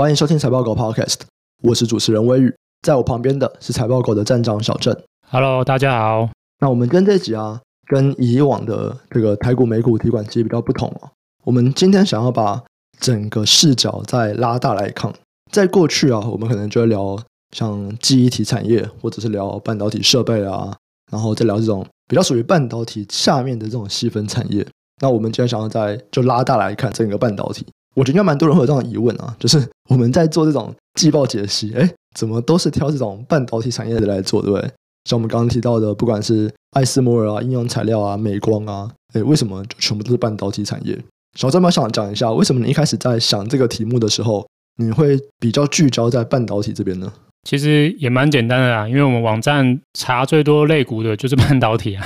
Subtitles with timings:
[0.00, 1.16] 欢迎收听财报狗 Podcast，
[1.62, 2.50] 我是主持人威宇，
[2.80, 4.98] 在我旁边的是财报狗的站长小郑。
[5.28, 6.30] Hello，大家好。
[6.60, 11.12] 那我们跟这集啊，跟以往的这个台股、美股、提款机比较不同啊。
[11.44, 12.62] 我们今天想要把
[12.98, 15.12] 整个视角再拉大来看，
[15.52, 17.22] 在过去啊，我们可能就会聊
[17.54, 20.74] 像记忆体产业，或者是聊半导体设备啊，
[21.12, 24.66] 然后再聊这种比较属于半导体下面的这种细分产业。
[25.02, 34.70] 那我们今天想要再就拉大来看整个半导体，我觉得应该蛮多人会有这样的疑问啊，就是我们在做这种季报解析，哎，怎么都是挑这种半导体产业的来做，对不对？
[35.04, 40.96] 像我们刚刚提到的，不管是艾斯摩尔啊、应用材料啊、美光啊，哎，为什么就全部都是半导体产业？
[41.38, 44.46] 小张，我想讲一下，为什么你一开始在想这个题目的时候，
[44.76, 47.12] 你会比较聚焦在半导体这边呢？
[47.42, 52.04] 其实也蛮简单的啦，因为我们网站查最多类股的就是半导体啊，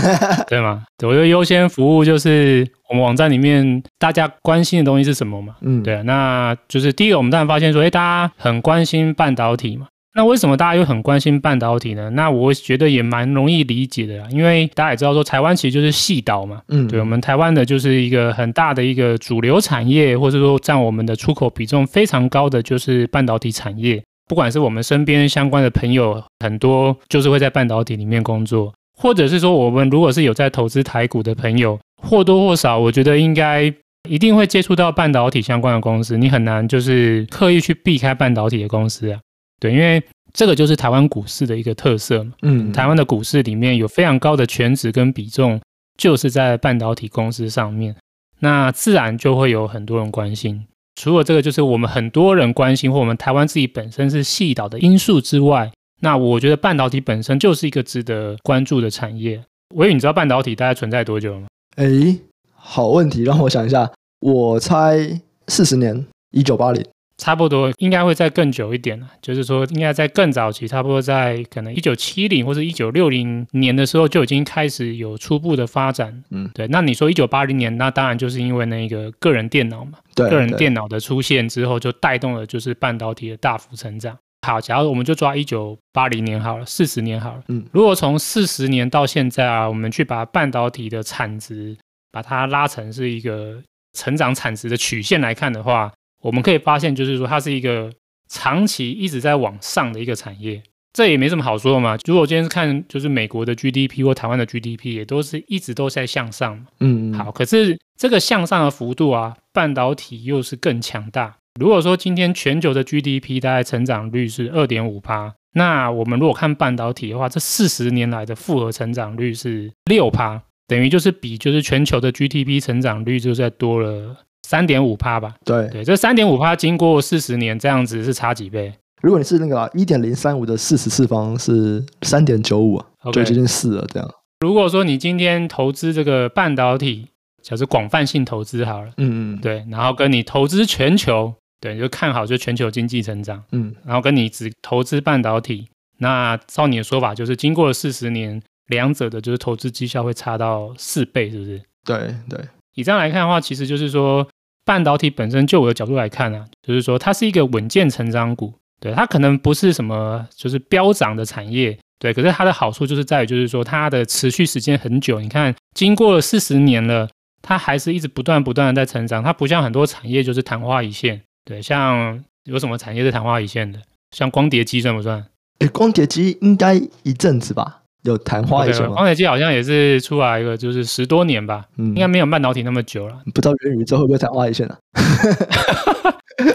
[0.48, 0.84] 对吗？
[1.02, 5.54] 我觉得优先服务就是我们网站里面大家关心的东西是什么嘛？
[5.62, 9.86] 嗯，对啊，那就是第一个，我们当然发现说，哎，大家很关心半导体嘛。
[10.16, 12.08] 那为什么大家又很关心半导体呢？
[12.10, 24.00] 那我觉得也蛮容易理解的啦，因为大家也知道说，台湾其实就是细岛嘛，嗯，对，我们台湾的就是一个很大的一个主流产业，或者说占我们的出口比重非常高的就是半导体产业。
[24.26, 33.72] 不管是我们身边相关的朋友很多，就是会在半导体里面工作，或者是说我们如果是有在投资台股的朋友，或多或少，我觉得应该
[34.08, 39.20] 一定会接触到半导体相关的公司，你很难就是刻意去避开半导体的公司啊。
[39.60, 40.02] 对，因为
[40.32, 42.32] 这个就是台湾股市的一个特色嘛。
[42.42, 45.60] 嗯，台湾的股市里面有非常高的权值跟比重，
[45.96, 47.94] 就是在半导体公司上面，
[48.40, 50.66] 那自然就会有很多人关心。
[50.94, 59.42] 除了这个，就是我们很多人关心，或我们台湾自己本身是细岛的因素之外，那我觉得半导体本身就是一个值得关注的产业。
[59.74, 61.46] 威宇，你知道半导体大概存在多久吗？
[61.76, 62.16] 哎，
[62.54, 66.84] 好问题，让我想一下，我猜四十年，一九八零。
[67.16, 76.24] 差不多应该会再更久一点了，就是说应该在更早期，差不多在可能一九七零或者一九六零年的时候就已经开始有初步的发展。
[76.30, 76.66] 嗯，对。
[76.66, 84.18] 那你说一九八零年，那当然就是因为那个个人电脑嘛，对，个人电脑的出现之后，就带动了就是半导体的大幅成长。
[84.44, 87.42] 好，假如我们就抓一九八零年好了，四十年好了。
[87.46, 91.76] 嗯，如果从四十年到现在啊，我们去把半导体的产值
[92.10, 93.62] 把它拉成是一个
[93.96, 95.92] 成长产值的曲线来看的话。
[96.24, 97.92] 我们可以发现，就是说它是一个
[98.28, 100.62] 长期一直在往上的一个产业，
[100.94, 101.98] 这也没什么好说的嘛。
[102.06, 106.66] 如果今天是看，就是美国的 GDP 或台湾的 GDP，也都是一直都在向上。
[106.80, 111.36] 嗯，嗯，好，可是这个向上的幅度啊，半导体又是更强大。
[111.60, 124.16] 如果说今天全球的 GDP 大概成长率是二点五趴，那我们如果看半导体的话，这四十年来的复合成长率是六趴，等于就是比就是全球的 GDP 成长率就在多了。
[124.54, 128.72] 三点五趴吧，对对，这三点五趴经过四十年这样子是差几倍？
[129.02, 134.08] 如果你是那个一点零三五的四十次方是三点九五啊，就接近四了这样。
[134.38, 137.08] 如果说你今天投资这个半导体，
[137.42, 145.66] 假设广泛性投资好了，嗯嗯，对，然后跟你投资全球，对，就看好就全球经济成长，嗯，然后跟你只投资半导体，
[145.98, 151.60] 那照你的说法，就是经过了四十年，两者的就是投资绩效会差到四倍，是不是？
[151.84, 152.38] 对对，
[152.76, 154.24] 以这样来看的话，其实就是说。
[154.64, 167.08] 半导体本身，就我的角度来看啊，就是说它是一个稳健成长股，对，它可能不是什么就是飙涨的产业，对，可是它的好处就是在于，就是说它的持续时间很久，你看经过了四十年了，
[167.42, 173.80] 它还是一直不断不断的在成长，它不像很多产业就是昙花一现，对，像有什么产业是昙花一现的？
[174.10, 175.26] 像光碟机算不算？
[175.60, 177.82] 诶，光碟机应该一阵子吧。
[178.04, 178.94] 有昙花一现吗？
[178.94, 183.16] 光碟机好像也是出来一个，就是十多年吧，嗯，应该没有半导体那么久了。
[183.34, 184.76] 不知道元宇宙会不会昙花一现呢？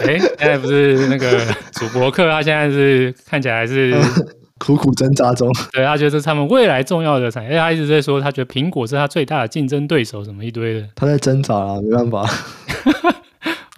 [0.06, 1.40] 哎，现在不是那个
[1.72, 3.94] 主播客，他现在是看起来是
[4.58, 5.50] 苦苦挣扎中。
[5.72, 10.86] 对，他觉得是他们未来重要的产业，他一直在说，他觉得苹果是他最大的竞争对手，什么一堆的。
[10.94, 12.30] 他在挣扎啊，没办法。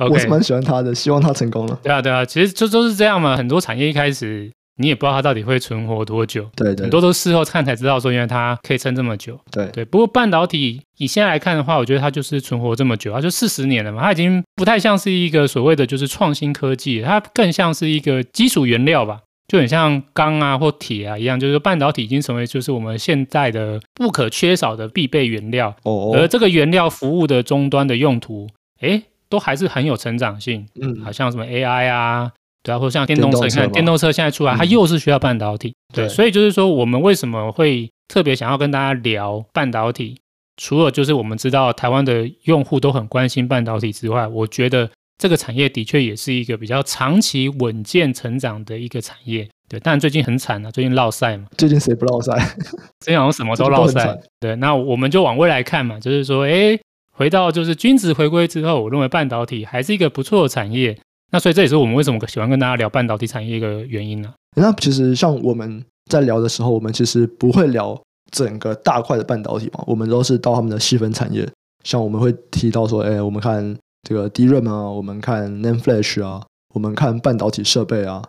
[0.11, 1.79] 我是蛮喜欢他的，希望他成功了。
[1.83, 4.51] 对啊，对啊，其实就都是这样嘛，很多产业一开始。
[4.77, 9.85] 你也不知道它到底会存活多久，对对，很多都事后看才知道说，原来它可以撑这么久，对对。
[9.85, 28.49] 不过半导体以现在来看的话，我觉得它就是存活这么久，它就四十年了嘛，它已经不太像是一个所谓的就是创新科技，它更像是一个基础原料吧，就很像钢啊或铁啊一样，就是半导体已经成为就是我们现在的不可缺少的必备原料，哦，而这个原料服务的终端的用途，
[28.81, 32.33] 诶，都还是很有成长性，嗯，好像什么 AI 啊。
[32.63, 35.69] 对啊，或者像电动车，你看电动车现在出来，它又是需要半导体。
[35.69, 40.21] 嗯、对，所以就是说，我们为什么会特别想要跟大家聊半导体？
[40.57, 44.89] 除了就是我们知道台湾的用户都很关心半导体之外，我觉得
[45.19, 49.49] 这个产业的确也是一个比较长期稳健成长的一个产业。
[49.69, 51.47] 对，但最近很惨啊，最近落赛嘛。
[51.57, 52.33] 最近谁不落赛？
[53.01, 54.17] 最近好像什么都落赛。
[54.39, 56.79] 对，那我们就往未来看嘛，就是说，哎，
[57.11, 60.97] 回到就是均值回归之后，我认为半导体还是一个不错的产业。
[61.33, 64.35] 那所以这也是我们为什么喜欢跟大家聊半导体产业一个原因呢、啊？
[64.57, 68.01] 那其实像我们在聊的时候，我们其实不会聊
[68.31, 71.49] 整个大块的半导体嘛，我们都是到他们的细分产业。
[71.85, 73.77] 像我们会提到说，哎，我们看
[74.07, 76.45] 这个 DRAM 啊，我们看 NAND Flash 啊，
[76.75, 78.23] 我们看半导体设备啊。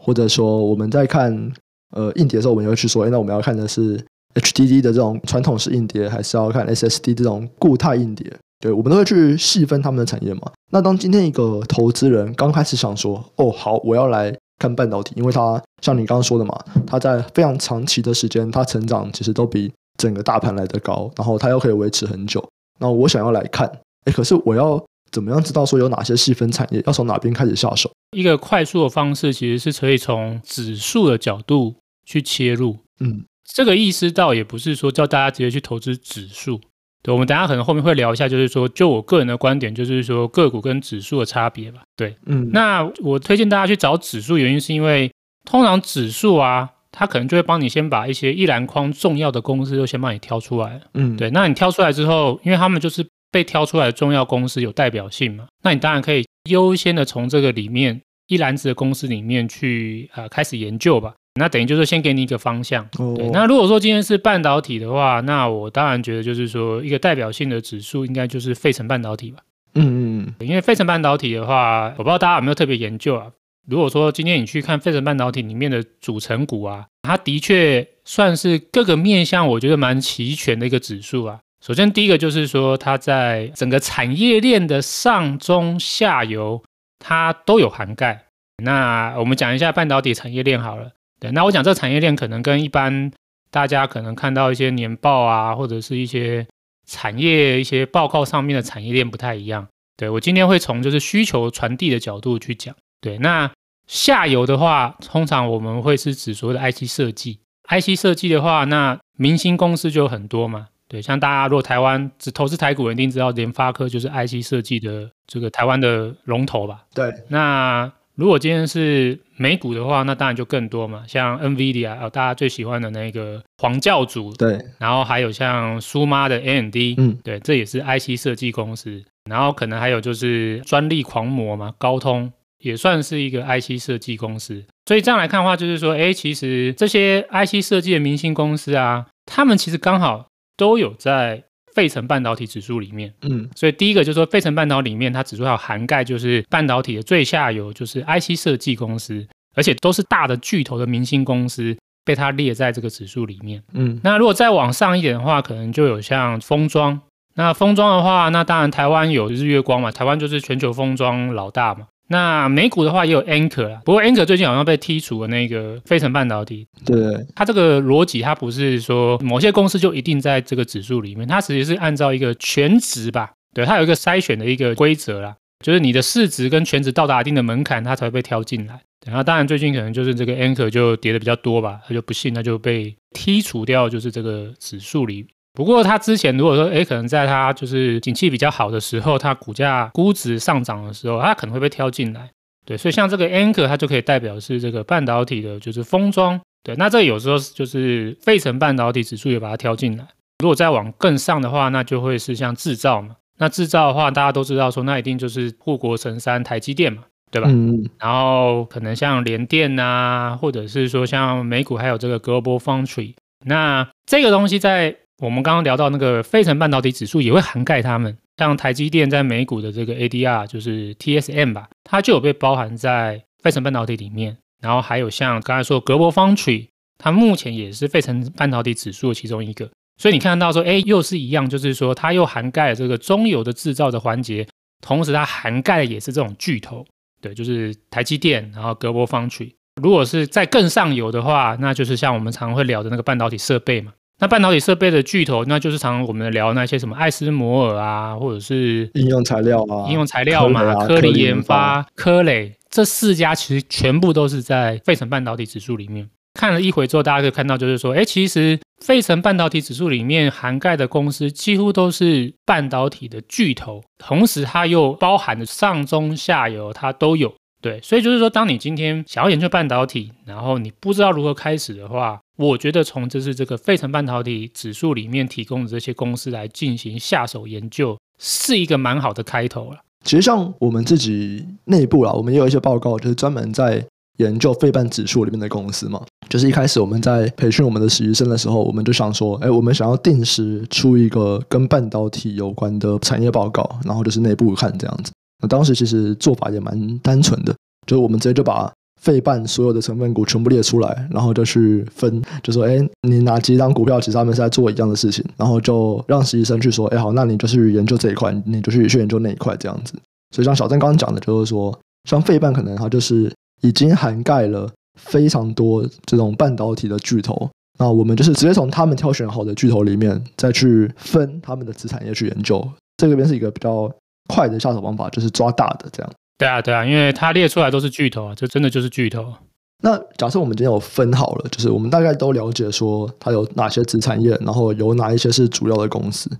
[0.00, 1.52] 或者说我们在看
[1.90, 3.96] 呃硬碟的时候，我们就会去说，哎，那我们要看的是
[4.34, 8.32] HDD 的这种传统式硬碟，还是要看 SSD 这种固态硬碟？
[8.60, 10.50] 对，我们都会去细分他们的产业嘛。
[10.70, 22.44] 那当今天一个投资人刚开始想说，哦，好，我要来看半导体，因为它像你刚刚说的嘛，它在非常长期的时间，它成长其实都比整个大盘来得高，然后它又可以维持很久。
[22.80, 23.66] 那我想要来看，
[24.04, 27.90] 哎，可是我要怎么样知道说有哪些细分产业，要从哪边开始下手？
[28.16, 32.76] 一个快速的方式，其实是可以从指数的角度去切入。
[33.00, 36.60] 嗯，这个意思倒也不是说叫大家直接去投资指数。
[37.02, 41.82] 对，我们等下可能后面会聊一下，就是说，就我个人的观点，就是说个股跟指数的差别吧。
[41.96, 45.10] 对，嗯，那我推荐大家去找指数，原因是因为
[45.44, 50.80] 通常指数啊，它可能就会帮你先把一些一篮筐重要的公司都先帮你挑出来。
[50.94, 56.24] 嗯，对，那你挑出来之后，因为他们就是被挑出来的重要公司有代表性嘛，那你当然可以。
[56.48, 62.84] 优先的从这个里面一篮子的公司里面去呃开始研究吧，那等于就是先给你一个方向。
[62.98, 69.38] 哦、对，那如果说今天是半导体的话，那我当然觉得就是说一个代表性的指数应该就是费城半导体吧。
[69.74, 73.28] 嗯嗯嗯，因为费城半导体的话，我不知道大家有没有特别研究啊。
[73.66, 81.40] 如果说今天你去看费城半导体里面的组成股啊，它的确算是各个面向我觉得蛮齐全的一个指数啊。
[81.60, 86.62] 首先，第一个就是说，它在整个产业链的上中下游，
[86.98, 88.26] 它都有涵盖。
[88.62, 90.92] 那我们讲一下半导体产业链好了。
[91.20, 93.10] 对，那我讲这个产业链可能跟一般
[93.50, 96.46] 大家可能看到一些年报啊，或者是一些
[96.86, 99.66] 产业一些报告上面的产业链不太一样。
[99.96, 102.74] 对，我今天会从就是需求传递的角度去讲。
[103.00, 103.50] 对，那
[103.86, 107.40] 下游的话，通常我们会是指所谓的 IC 设计。
[107.68, 110.68] IC 设计的话，那明星公司就有很多嘛。
[110.86, 116.84] 对，像大家如果台湾只投资台股，一定知道联发科就是 IC 设计的这个台湾的龙头吧？
[116.94, 117.12] 对。
[117.28, 124.32] 那如果今天是美股的话，那当然就更多嘛，像 NVIDIA 啊，大家最喜欢的那个黄教主。
[124.34, 124.58] 对。
[124.78, 129.00] 然后还有像苏妈的 AMD，嗯，对，这也是 IC 设计公司。
[129.30, 134.64] 然后可能还有就是专利狂魔嘛，高通也算是一个 IC 设计公司。
[134.86, 140.26] 所以这样来看的话，就是说，哎，其实这些 IC 设计的明星公司啊，他们其实刚好。
[140.58, 141.44] 都有在
[141.78, 157.00] 费城半导体指数里面，嗯，所以第一个就是说，费城半导体里面它指数要涵盖，就是半导体的最下游，就是 IC 设计公司，而且都是大的巨头的明星公司被它列在这个指数里面，嗯，那如果再往上一点的话，可能就有像封装，
[157.36, 161.86] 那封装的话，那当然台湾有日月光嘛，台湾就是全球封装老大嘛。
[162.08, 166.66] 那美股的话也有 Anchor 啦，不过 Anchor 最近好像被剔除了那个费城半导体。
[166.84, 166.96] 对，
[167.36, 178.80] 它这个逻辑，它不是说某些公司就一定在这个指数里面，它其实是按照一个全值吧，对，它有一个筛选的一个规则啦，就是你的市值跟全值到达一定的门槛，它才会被挑进来。
[179.06, 185.26] 然后当然最近可能就是这个 Anchor 就跌的比较多吧，它就不幸它就被剔除掉，就是这个指数里。
[185.54, 192.30] 不过它之前如果说，哎，可能在它就是景气比较好的时候，它股价估值上涨的时候，它可能会被挑进来。
[192.64, 196.40] 对，所以像这个 Anchor，它就可以代表是这个半导体的，就是封装。
[196.62, 200.06] 对，那这有时候就是费城半导体指数也把它挑进来。
[200.40, 203.16] 如果再往更上的话，那就会是像制造嘛。
[203.38, 207.02] 那制造的话，大家都知道说，那一定就是护国神山台积电嘛，
[207.32, 207.48] 对吧？
[207.50, 207.88] 嗯。
[207.98, 213.14] 然后可能像联电啊，或者是说像美股还有这个 Global Foundry，
[213.44, 214.94] 那这个东西在。
[215.20, 224.36] 我们刚刚聊到那个费城半导体指数也会涵盖他们，像台积电在美股的这个 ADR 就是 TSM 吧，它就有被包含在费城半导体里面。
[224.60, 229.68] 然后还有像刚才说 Global Foundry，它目前也是费城半导体指数的其中一个。
[230.00, 234.46] 所以你看到说，哎，又是一样，就是说它又涵盖了这个中游的制造的环节，
[234.80, 236.86] 同时它涵盖的也是这种巨头，
[237.20, 239.52] 对，就是台积电，然后 Global Foundry。
[239.82, 243.92] 如果是在更上游的话，那就是像我们常会聊的那个半导体设备嘛。
[244.20, 256.08] 那半导体设备的巨头，那就是常我们聊那些什么艾斯摩尔啊，或者是应用材料啊，应用材料嘛，科林研发、科磊这四家其实全部都是在费城半导体指数里面。
[256.34, 267.34] 看了一回之后，大家可以看到，就是说，哎，其实费城半导体指数里面涵盖的公司几乎都是半导体的巨头，同时它又包含的上中下游，它都有。
[267.60, 279.78] 对，所以就是说，当你今天想要研究半导体，然后你不知道如何开始的话，我觉得从就是这个费城半导体指数里面提供的这些公司来进行下手研究，是一个蛮好的开头了。
[280.04, 283.84] 其实像我们自己内部啦，我们也有一些报告，就是专门在
[284.18, 286.00] 研究费半指数里面的公司嘛。
[286.28, 295.10] 就是一开始我们在培训我们的实习生的时候，我们就想说，哎，我们想要定时出一个跟半导体有关的产业报告，然后就是内部看这样子。
[295.40, 297.54] 那当时其实做法也蛮单纯的，
[297.86, 309.94] 就是我们直接就把费半所有的成分股全部列出来，然后就去分，就说，哎，你哪几张股票其实他们是在做一样的事情，然后就让实习生去说，哎，好，那你就去研究这一块，你就去去研究那一块这样子。
[310.34, 311.78] 所以像小郑刚刚讲的，就是说，
[312.08, 314.68] 像费半可能它就是已经涵盖了
[315.00, 323.88] 非常多这种半导体的巨头，那我们就是直接从他们挑选好的巨头里面再去分他们的子产业去研究，这个边是一个比较。
[324.28, 326.12] 快的下手方法就是抓大的这样。
[326.36, 329.34] 对啊，对啊，因为它列出来都是巨头啊，这真的就是巨头。
[329.82, 336.30] 那假设我们今天有分好了，就是我们大概都了解说它有哪些子产业，然后有哪一些是主要的公司。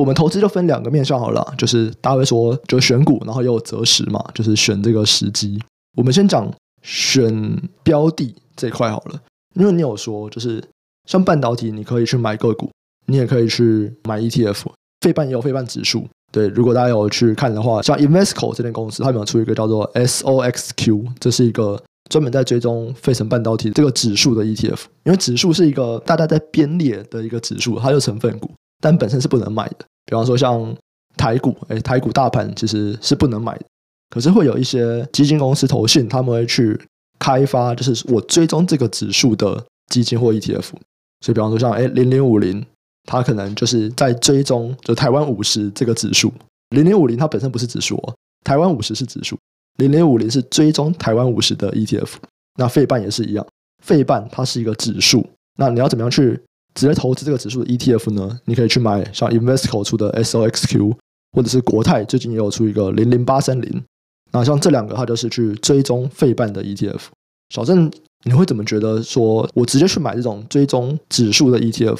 [0.00, 5.60] 我们投资就分两个面向好了，就是大家会说就选股，然后又有择时嘛，就是选这个时机。
[5.96, 6.48] 我们先讲
[6.82, 9.20] 选标的这一块好了，
[9.54, 10.62] 因为你有说就是
[11.08, 12.70] 像半导体，你可以去买个股，
[13.06, 14.66] 你也可以去买 ETF，
[15.00, 16.08] 费半也有费半指数。
[16.30, 24.80] 对，如果大家有去看的话，像 Invesco 这间公司，他们有出一个叫做 SOXQ，这是一个专门在追踪费城半导体这个指数的 ETF。
[25.04, 28.50] 因为指数是一个大家在编列的一个指数，它有成分股，
[28.82, 29.86] 但本身是不能买的。
[30.04, 30.76] 比方说像
[31.16, 33.64] 台股，哎，台股大盘其实是不能买的。
[34.10, 36.78] 可是会有一些基金公司投信，他们会去
[37.18, 40.72] 开发，就是我追踪这个指数的基金或 ETF。
[41.20, 42.66] 所以，比方说像哎零零五零。
[43.10, 46.30] 它可能就是在追踪，就台湾五十这个指数，
[46.76, 49.38] 零零五零它本身不是指数哦，台湾五十是指数，
[49.78, 52.10] 零零五零是追踪台湾五十的 ETF。
[52.58, 53.46] 那费半也是一样，
[53.82, 56.38] 费半它是一个指数，那你要怎么样去
[56.74, 58.38] 直接投资这个指数的 ETF 呢？
[58.44, 60.94] 你可以去买像 Invesco 出的 SOXQ，
[61.32, 63.82] 或者是国泰最近也有出一个零零八三零。
[64.32, 67.00] 那像这两个，它就是去追踪费半的 ETF。
[67.54, 67.90] 小郑，
[68.24, 71.98] 你会怎么觉得说，我直接去买这种追踪指数的 ETF？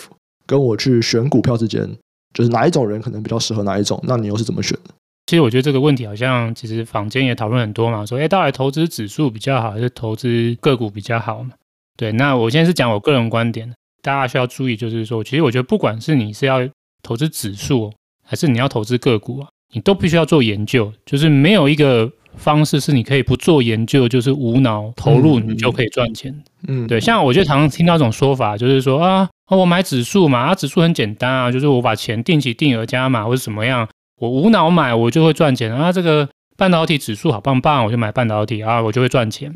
[0.49, 1.87] 跟我去选股票之间，
[2.33, 4.03] 就是哪一种人可能比较适合哪一种？
[4.03, 4.95] 那你又是怎么选的？
[5.27, 11.51] 其实我觉得这个问题好像其实坊间也讨论很多嘛，说哎，到底投资指数比较好，还是投资个股比较好嘛？
[11.99, 16.67] 对，那我现在是讲我个人观点，大家需要注意，就是说，其实我觉得不管是你是要
[17.03, 17.93] 投资指数，
[18.25, 22.11] 还是你要投资个股啊，你都必须要做研究，就是没有一个。
[22.39, 26.35] 方式是你可以不做研究，就是无脑投入，你就可以赚钱。
[26.67, 33.87] 嗯，对，像我就常常听到一种说法，就是说啊，我买指数嘛，啊，指数很简单啊，就是我把钱定期定额加码或者怎么样，
[34.21, 35.93] 我无脑买我就会赚钱啊。
[35.93, 39.51] 这个半导体指数好棒棒，我就买半导体啊，我就会赚钱。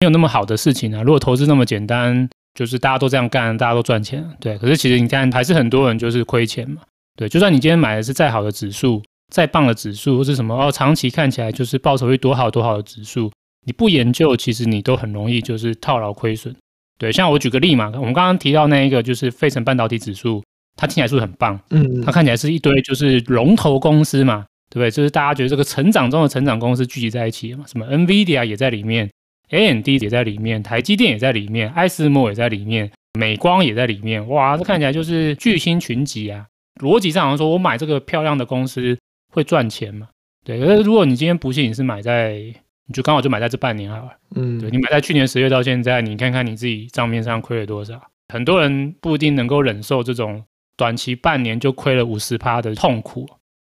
[0.00, 1.02] 没有那么好的事情啊。
[1.02, 4.24] 如果投资那么简单，就是大家都这样干，大家都赚钱。
[4.40, 6.82] 对，可是其实你看，还是很多人就是亏钱嘛。
[7.16, 9.02] 对，就算你今天买的是再好的指数。
[9.32, 13.30] 再棒的指数或是什么哦，长期看起来就是报酬率多好多好的指数，
[13.66, 16.54] 你不研究，其实你都很容易就是套牢亏损。
[16.98, 20.42] 对，像我举个例嘛，我们刚刚提到那一个就是费城半导体指数，
[20.76, 21.60] 它听起来是不是很棒？
[21.70, 24.90] 嗯，它看起来是一堆就是龙头公司嘛，对不对？
[24.90, 29.08] 就是大家觉得这个成长中的成长公司聚集在一起嘛，什么 NVIDIA 也在里面
[29.50, 36.46] ，AMD 也在里面，台积电也在里面，爱思摩也在里面，美光也在里面，哇，这看起来就是巨星群集啊。
[36.80, 38.96] 逻辑上好像说我买这个漂亮的公司。
[39.32, 40.08] 会赚钱嘛？
[40.44, 42.32] 对，可是如果你今天不幸你是买在，
[42.86, 44.12] 你就刚好就买在这半年好了。
[44.34, 48.00] 嗯，对，你买在去年十月到现在，你看看你自己账面上亏了多少？
[48.32, 50.42] 很多人不一定能够忍受这种
[50.76, 53.28] 短期半年就亏了五十趴的痛苦。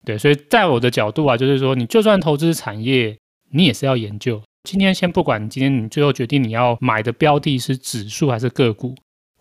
[0.07, 3.19] 对，所以在我的角度啊，就是说，你就算投资产业，
[3.51, 4.43] 你也是要研究。
[4.65, 8.95] 今天先不管今天你最后决定你要买的标的是指数还是个股，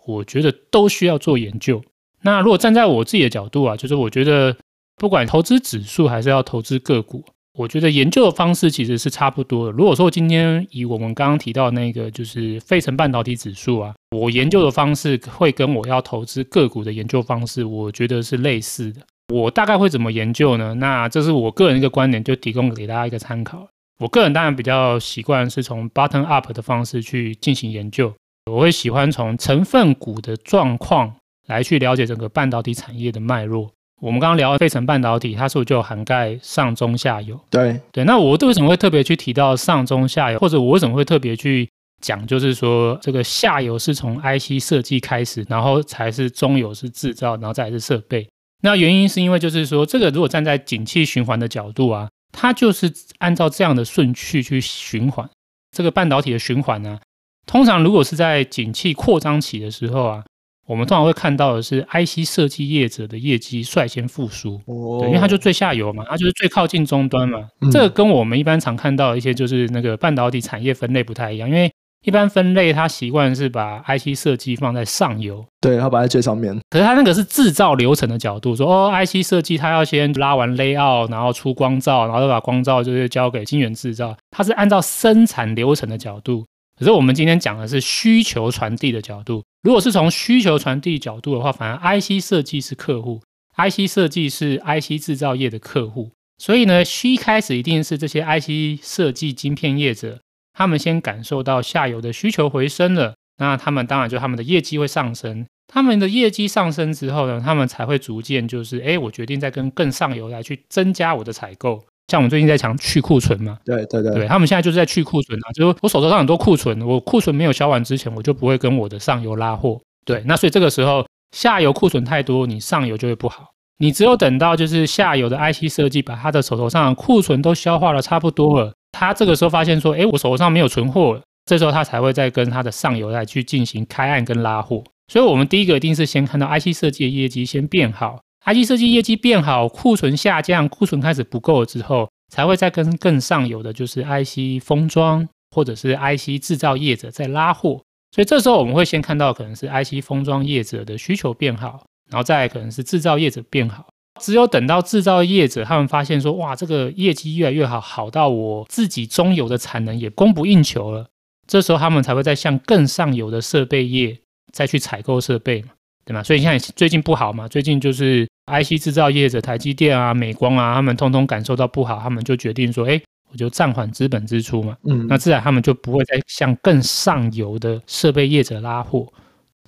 [0.05, 1.81] 我觉得都需要做研究。
[2.23, 4.53] 那如果站在我自己的角度啊，就是我觉得。
[5.01, 7.25] 不管投资指数还是要投资个股，
[7.57, 9.71] 我觉得研究的方式其实是差不多的。
[9.71, 19.01] 如果说今天以我们刚刚提到那个就是费城半导体指数啊，我研究的方式会跟我要投资个股的研究方式，我觉得是类似的。
[19.33, 20.75] 我大概会怎么研究呢？
[20.75, 23.67] 那这是我个人一个观点，就提供给大家一个参考。
[23.97, 28.13] 我个人当然比较习惯是从 bottom up 的方式去进行研究，
[28.51, 31.15] 我会喜欢从成分股的状况
[31.47, 33.71] 来去了解整个半导体产业的脉络。
[34.01, 37.39] 我们刚刚聊的费城半导体，它是不是就涵盖上中下游？
[37.51, 38.03] 对对。
[38.03, 41.69] 那我为什么会特别去提到上中下游，或者我为什么会特别去
[42.01, 48.27] 讲，就是说这个下游是从 IC 设计开始，然后才是中游是制造，然后再来是设备。
[48.63, 55.29] 那原因是因为就是说，这个如果站在景气循环的角度啊，它就是按照这样的顺序去循环。
[55.77, 57.01] 这个半导体的循环呢、啊，
[57.45, 60.23] 通常如果是在景气扩张期的时候啊。
[60.71, 64.57] 我们通常会看到的是 IC 设计业者的业绩率先复苏，
[65.01, 67.39] 对，因为它就最下游嘛，它就是最靠近终端嘛。
[67.69, 71.69] 这个跟我们一般常看到的一些就是那个半导体产业分类不太一样，因为
[72.05, 76.57] 一般分类它习惯是把 IC 设计放在上游，对，它摆在最上面。
[76.69, 86.45] 可是它那个是制造流程的角度，说哦，IC 设计它要先拉完 layout，然后出光照，然后再把光照就是交给晶圆制造，它是按照生产流程的角度。
[86.79, 89.43] 可是我们今天讲的是需求传递的角度。
[89.61, 93.21] 如果是从需求传递角度的话，反而 IC 设计是客户
[93.55, 96.11] ，IC 设计是 IC 制造业的客户。
[96.39, 100.19] 所以呢，需开始一定是这些 IC 设计晶片业者，
[100.53, 105.45] 他们先感受到下游的需求回升了，那他们当然就他们的业绩会上升。
[105.67, 111.85] 他们的业绩上升之后呢，他们才会逐渐就是，哎，我决定再跟更上游来去增加我的采购。
[112.11, 119.79] 像我们最近在讲去库存嘛，对对对，对他们现在就是在去库存啊，就是我手头上很多库存，我库存没有销完之前，我就不会跟我的上游拉货。
[120.03, 123.45] 对，那所以这个时候下游库存太多，你上游就会不好。
[123.77, 134.83] 你只有等到就是下游的 IC 设计把他的手头上的库存都消化了差不多了，他这个时候发现说，哎，我手头上没有存货了，这时候他才会再跟他的上游来去进行开案跟拉货。
[135.07, 138.19] 所以我们第一个一定是先看到 IC 设计的业绩先变好。
[138.45, 147.81] IC 设计业绩变好，库存下降，库存开始不够了之后，才会再跟更上游的，就是 IC 封装或者是 IC 制造业者在拉货。
[148.13, 153.87] 所以这时候我们会先看到可能是 IC 封装业者的需求变好，然后再可能是制造业者变好。
[154.19, 161.07] 只有等到制造业者他们发现说，哇，这个业绩越来越好，好到我自己中游的产能也供不应求了，
[161.47, 164.19] 这时候他们才会再向更上游的设备业
[164.51, 165.69] 再去采购设备嘛。
[166.05, 166.23] 对吗？
[166.23, 174.75] 所以现在最近不好嘛，最近就是 IC 制造业者台积电啊、美光啊，他们通通感受到不好，他们就决定说，哎，我就暂缓资本支出嘛。
[174.83, 179.07] 嗯，那自然他们就不会再向更上游的设备业者拉货。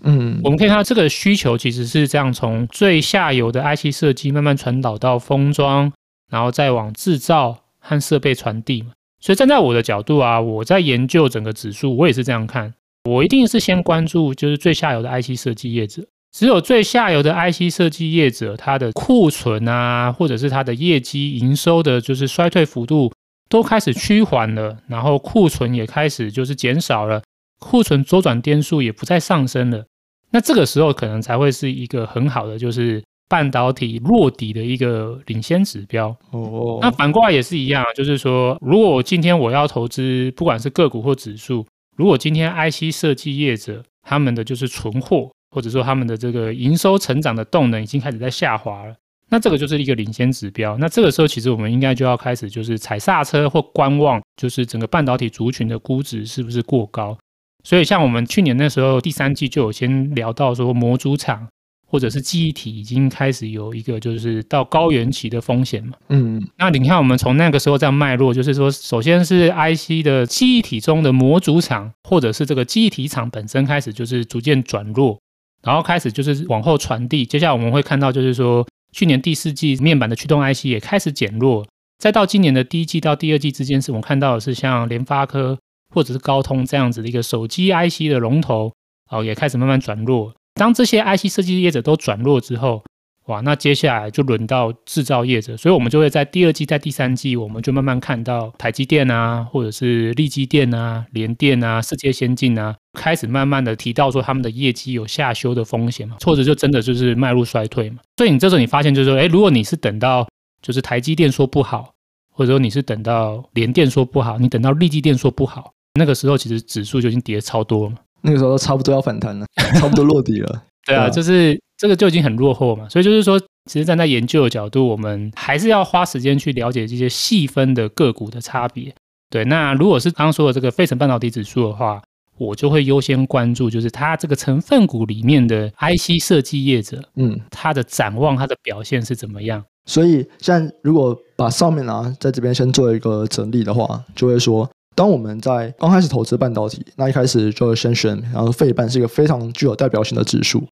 [0.02, 5.94] 嗯，我们可以看到这个需求其实是这样，从最下游的 IC 设计慢慢传导到封装，
[6.30, 8.92] 然后再往制造和设备传递嘛。
[9.22, 12.74] 所以站在我的角度啊，我在研究整个指数，我也是这样看，
[13.10, 16.04] 我一定是先关注就是最下游的 IC 设计业者。
[16.34, 23.14] 只有最下游的 IC 设计业者，它的库存啊，或者是它的业绩营收的，就是衰退幅度
[23.48, 27.22] 都开始趋缓了，然后库存也开始就是减少了，
[27.60, 29.86] 库存周转天数也不再上升了。
[30.32, 36.08] 那这个时候可能才会是一个很好的，就是半导体落底的一个领先指标。
[36.32, 41.64] 哦，那反过来也是一样，就是说，如果今天我要投资，不管是个股或指数，
[41.96, 45.30] 如果今天 IC 设计业者他们的就是存货。
[45.54, 48.96] 或者说他们的这个营收成长的动能已经开始在下滑了，
[49.30, 50.78] 那这个就是一个领先指标。
[50.80, 57.18] 那这个时候其实我们应该就要开始就是踩刹车或观望，就是整个半导体族群的估值是不是过高。
[57.64, 61.48] 所以像我们去年那时候第三季就有先聊到说模组厂
[61.88, 65.94] 或者是记忆体已经开始有一个就是到高原期的风险嘛。
[66.10, 75.20] 嗯，那你看我们从那个时候这样脉络，就是说首先是 IC 的记忆体中的模组厂或者是这个记忆体厂本身开始就是逐渐转弱。
[75.64, 81.66] 然后开始就是往后传递，接下来我们会看到，就是说去年第四季面板的驱动 IC 也开始减弱，
[81.98, 85.58] 再到今年的第一季到第二季之间，是我们看到的是像联发科
[85.94, 88.74] 或者是高通这样子的一个手机 IC 的龙头，
[89.10, 90.34] 哦，也开始慢慢转弱。
[90.56, 92.84] 当这些 IC 设计业者都转弱之后，
[93.28, 108.00] 哇，那接下来就轮到制造业者，所以我们就会在第二季、在第三季，我们就慢慢看到台积电啊，或者是力积电啊、联电啊、世界先进啊，开始慢慢的提到说他们的业绩有下修的风险嘛，或者就真的就是迈入衰退嘛。
[108.18, 110.28] 所以你这时候你发现就是说，哎，如果你是等到
[110.62, 111.94] 就是台积电说不好，
[112.30, 119.46] 或者说你是等到联电说不好，你等到力积电说不好，那个时候其实指数就已经跌超多了嘛，那个时候差不多要反弹了，
[119.80, 120.64] 差不多落底了。
[120.86, 121.58] 对啊，就是。
[121.84, 123.38] 这个就已经很落后嘛，所以就是说，
[123.70, 128.96] 其实站在研究的角度，我们还是要花时间去了解这些细分的个股的差别。
[129.30, 132.02] 对，那如果是刚刚说的这个费城半导体指数的话，
[132.38, 139.62] 我就会优先关注，就是它这个成分股里面的 IC 设计业者，嗯，它的展望、它的表现是怎么样。
[139.86, 150.64] 所以，现在如果把上面啊，在这边先做一个整理的话，就会说，当我们在刚开始投资半导体，那一开始就会先选，然后费半是一个非常具有代表性的指数。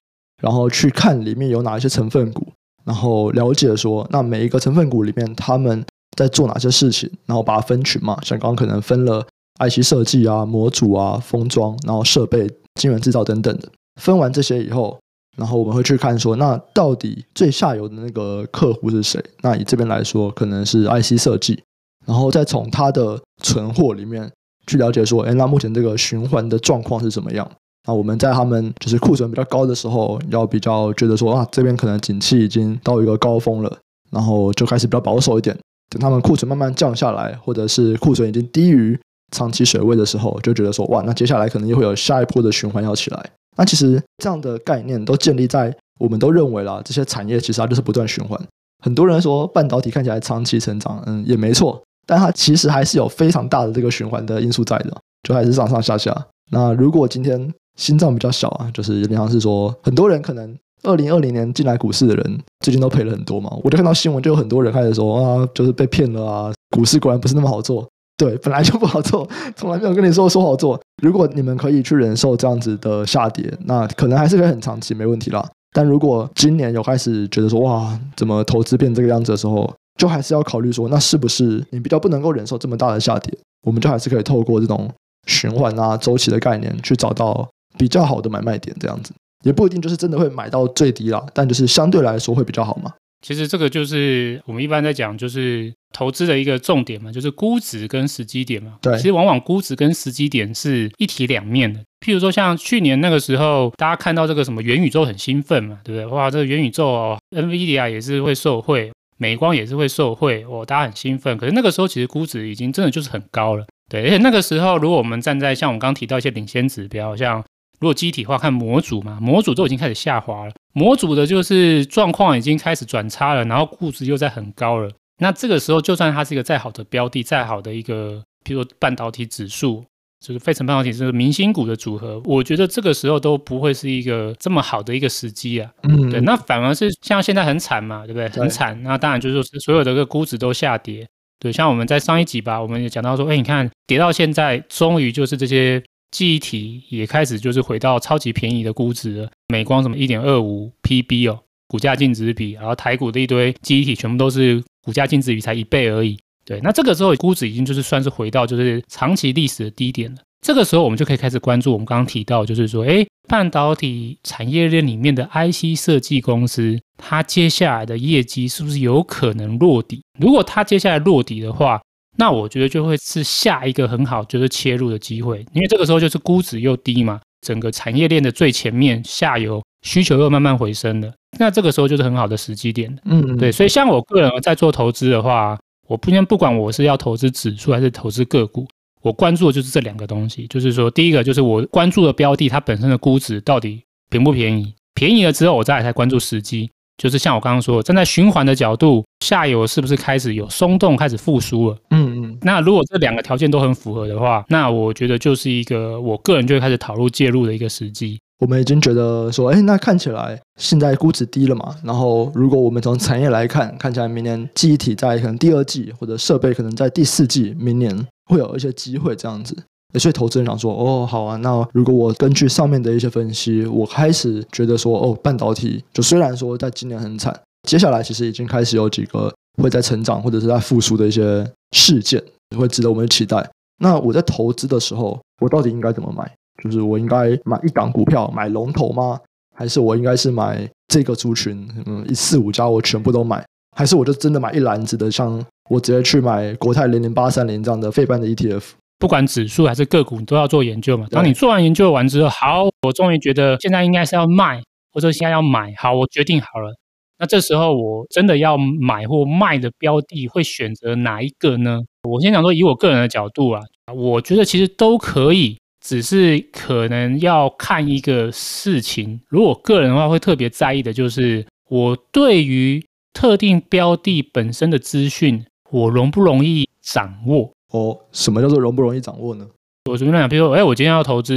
[0.42, 2.46] 然后去看里面有哪一些成分股，
[2.84, 5.82] 然后了解说，那每一个成分股里面他们
[6.16, 8.18] 在做哪些事情，然后把它分群嘛。
[8.22, 9.24] 像刚刚可能分了
[9.60, 13.68] IC 设计啊、模组啊、封装，然后设备、晶圆制造等等的。
[14.00, 14.98] 分完这些以后，
[15.36, 19.22] 然后我们会去看说，那到底最下游的那个客户是谁？
[19.42, 21.62] 那以这边来说，可能是 IC 设计，
[22.04, 24.28] 然后再从他的存货里面
[24.66, 27.48] 去了解说，哎，那目前这个循环的状况是怎么样？
[27.86, 33.78] 那我们在他们就是库存比较高的时候，要比较觉得说啊，这边可能景气已经到一个高峰了，
[34.10, 35.56] 然后就开始比较保守一点。
[35.90, 38.98] 等他们库存慢慢降下来，或者是库存已经低于
[39.32, 43.30] 长期水位的时候，就觉得说哇，那接下来可能又会有下一波的循环要起来。
[43.56, 48.40] 那其实这样的概念都建立在我们都认为啦，这些产业其实它就是不断循环。
[48.82, 54.96] 很多人说半导体看起来长期成长，嗯，也没错，但它其实还是有非常大的这个循环的因素在的，
[55.28, 56.26] 就还是上上下下。
[56.50, 63.50] 那如果今天心脏比较小啊，就是有点像是说，很多人可能二零二零年进来股市的人，最近都赔了很多嘛。
[63.62, 67.88] 我就看到新闻，就有很多人开始说啊，就是被骗了啊，股市果然不是那么好做。
[68.16, 70.80] 对，本来就不好做，从来没有跟你说说好做。
[71.02, 75.44] 如果你们可以去忍受这样子的下跌，那可能还是可以很长期没问题啦。
[75.72, 83.36] 但如果今年有开始觉得说哇，怎么投资变这个样子的时候，就还是要考虑说，那是不是你比较不能够忍受这么大的下跌？
[83.66, 84.88] 我们就还是可以透过这种
[85.26, 87.48] 循环啊、周期的概念去找到。
[87.82, 89.12] 比较好的买卖点，这样子
[89.44, 92.92] 也不一定就是真的会买到最低啦，但就是相对来说会比较好嘛。
[93.26, 98.74] 其实这个就是我们一般在讲，就是投资的一个重点嘛，就是估值跟时机点嘛。
[98.80, 101.80] 对，其实往往估值跟时机点是一体两面的。
[102.06, 106.06] 譬如说像去年那个时候，大家看到这个什么元宇宙很兴奋嘛，对不对？
[106.06, 111.36] 哇，这个元宇宙哦，NVIDIA 也是会受惠，美光也是会受惠，哦，大家很兴奋。
[111.36, 114.04] 可是那个时候其实估值已经真的就是很高了，对。
[114.04, 117.44] 而且那个时候，如果我们站在像我们刚刚提到一些领先指标，像
[117.82, 124.88] 如果机体化看模组嘛，模组都已经开始下滑了，模组的就是状况已经开始转差了，然后估值又在很高了。
[125.18, 129.84] 那这个时候，就算它是一个再好的标的，再好的一个，比如说半导体指数，
[130.24, 135.68] 就是费城半导体是明星股的组合，我觉得这个时候都不会是一个这么好的一个时机啊。
[135.82, 138.28] 嗯，对，那反而是像现在很惨嘛，对不对？
[138.28, 138.80] 很惨。
[138.84, 141.04] 那当然就是说，所有的这个估值都下跌。
[141.40, 145.82] 对，像我们在上一集吧，我们也讲到说，哎，你看跌到现在，终于就是这些。
[146.12, 156.16] 记忆体也开始就是回到超级便宜的估值了，美光什么一点二五 PB 哦，股价净值比，然后台股的一堆记忆体全部都是股价净值比才一倍而已。
[156.44, 160.20] 对，那这个时候估值已经就是算是回到就是长期历史的低点了。
[160.44, 170.02] 这个时候我们就可以开始关注我们刚刚提到，就是说，哎，半导体产业链里面的 IC 设计公司，它接下来的业绩是不是有可能落底？
[170.18, 171.80] 如果它接下来落底的话，
[172.18, 182.94] 那我觉得就会是下一个很好就是切入的机会，因为这个时候就是估值又低嘛，整个产业链的最前面下游需求又慢慢回升了，那这个时候就是很好的时机点。
[183.04, 188.68] 嗯，嗯，对，所以像我个人在做投资的话，我不先不管我是要投资指数还是投资个股，
[189.00, 196.70] 我关注的就是这两个东西，就是说第一个就是我关注的标的它本身的估值到底便不便宜，便宜了之后我再来才关注时机。
[196.96, 201.76] 就是像我刚刚说，站在循环的角度，下游是不是开始有松动，开始复苏了？
[201.90, 202.38] 嗯嗯。
[202.42, 208.18] 那如果这两个条件都很符合的话，那我觉得就是一个我个人就会开始讨论介入的一个时机。
[208.38, 211.76] 我们已经觉得说，哎，那看起来现在估值低了嘛。
[211.84, 219.56] 然后，如果我们从产业来看，看起来明年记忆体在可能第二季，或者设备可能在第四季，明年会有一些机会这样子。
[219.98, 232.22] 所以投资人想说，哦，好啊，那如果我根据上面的一些分析，我开始觉得说，哦，半导体就虽然说在今年很惨，接下来其实已经开始有几个会在成长或者是在复苏的一些事件，
[232.56, 233.46] 会值得我们期待。
[233.80, 236.30] 那我在投资的时候，我到底应该怎么买？
[236.62, 239.18] 就是我应该买一档股票买龙头吗？
[239.54, 243.44] 还是我应该是买这个族群，嗯，一四五家我全部都买？
[243.76, 248.62] 还是我就真的买一篮子的，像我直接去买国泰零零八三零这样的费半的 ETF？
[249.02, 251.08] 不管指数还是个股，你都要做研究嘛。
[251.10, 254.62] 当你做完研究完之后，好，我终于觉得现在应该是要卖，
[254.92, 255.74] 或者现在要买。
[255.76, 256.72] 好，我决定好了。
[257.18, 261.80] 那这时候我真的要买或卖的标的，会选择哪一个呢？
[262.08, 263.60] 我先讲说，以我个人的角度啊，
[263.92, 269.20] 我觉得其实都可以，只是可能要看一个事情。
[269.28, 272.80] 如果个人的话，会特别在意的就是我对于
[273.12, 277.51] 特定标的本身的资讯，我容不容易掌握。
[277.72, 279.46] 哦，什么叫做容不容易掌握呢？
[279.90, 281.32] 我随便讲，比如说，哎，我今天要投资，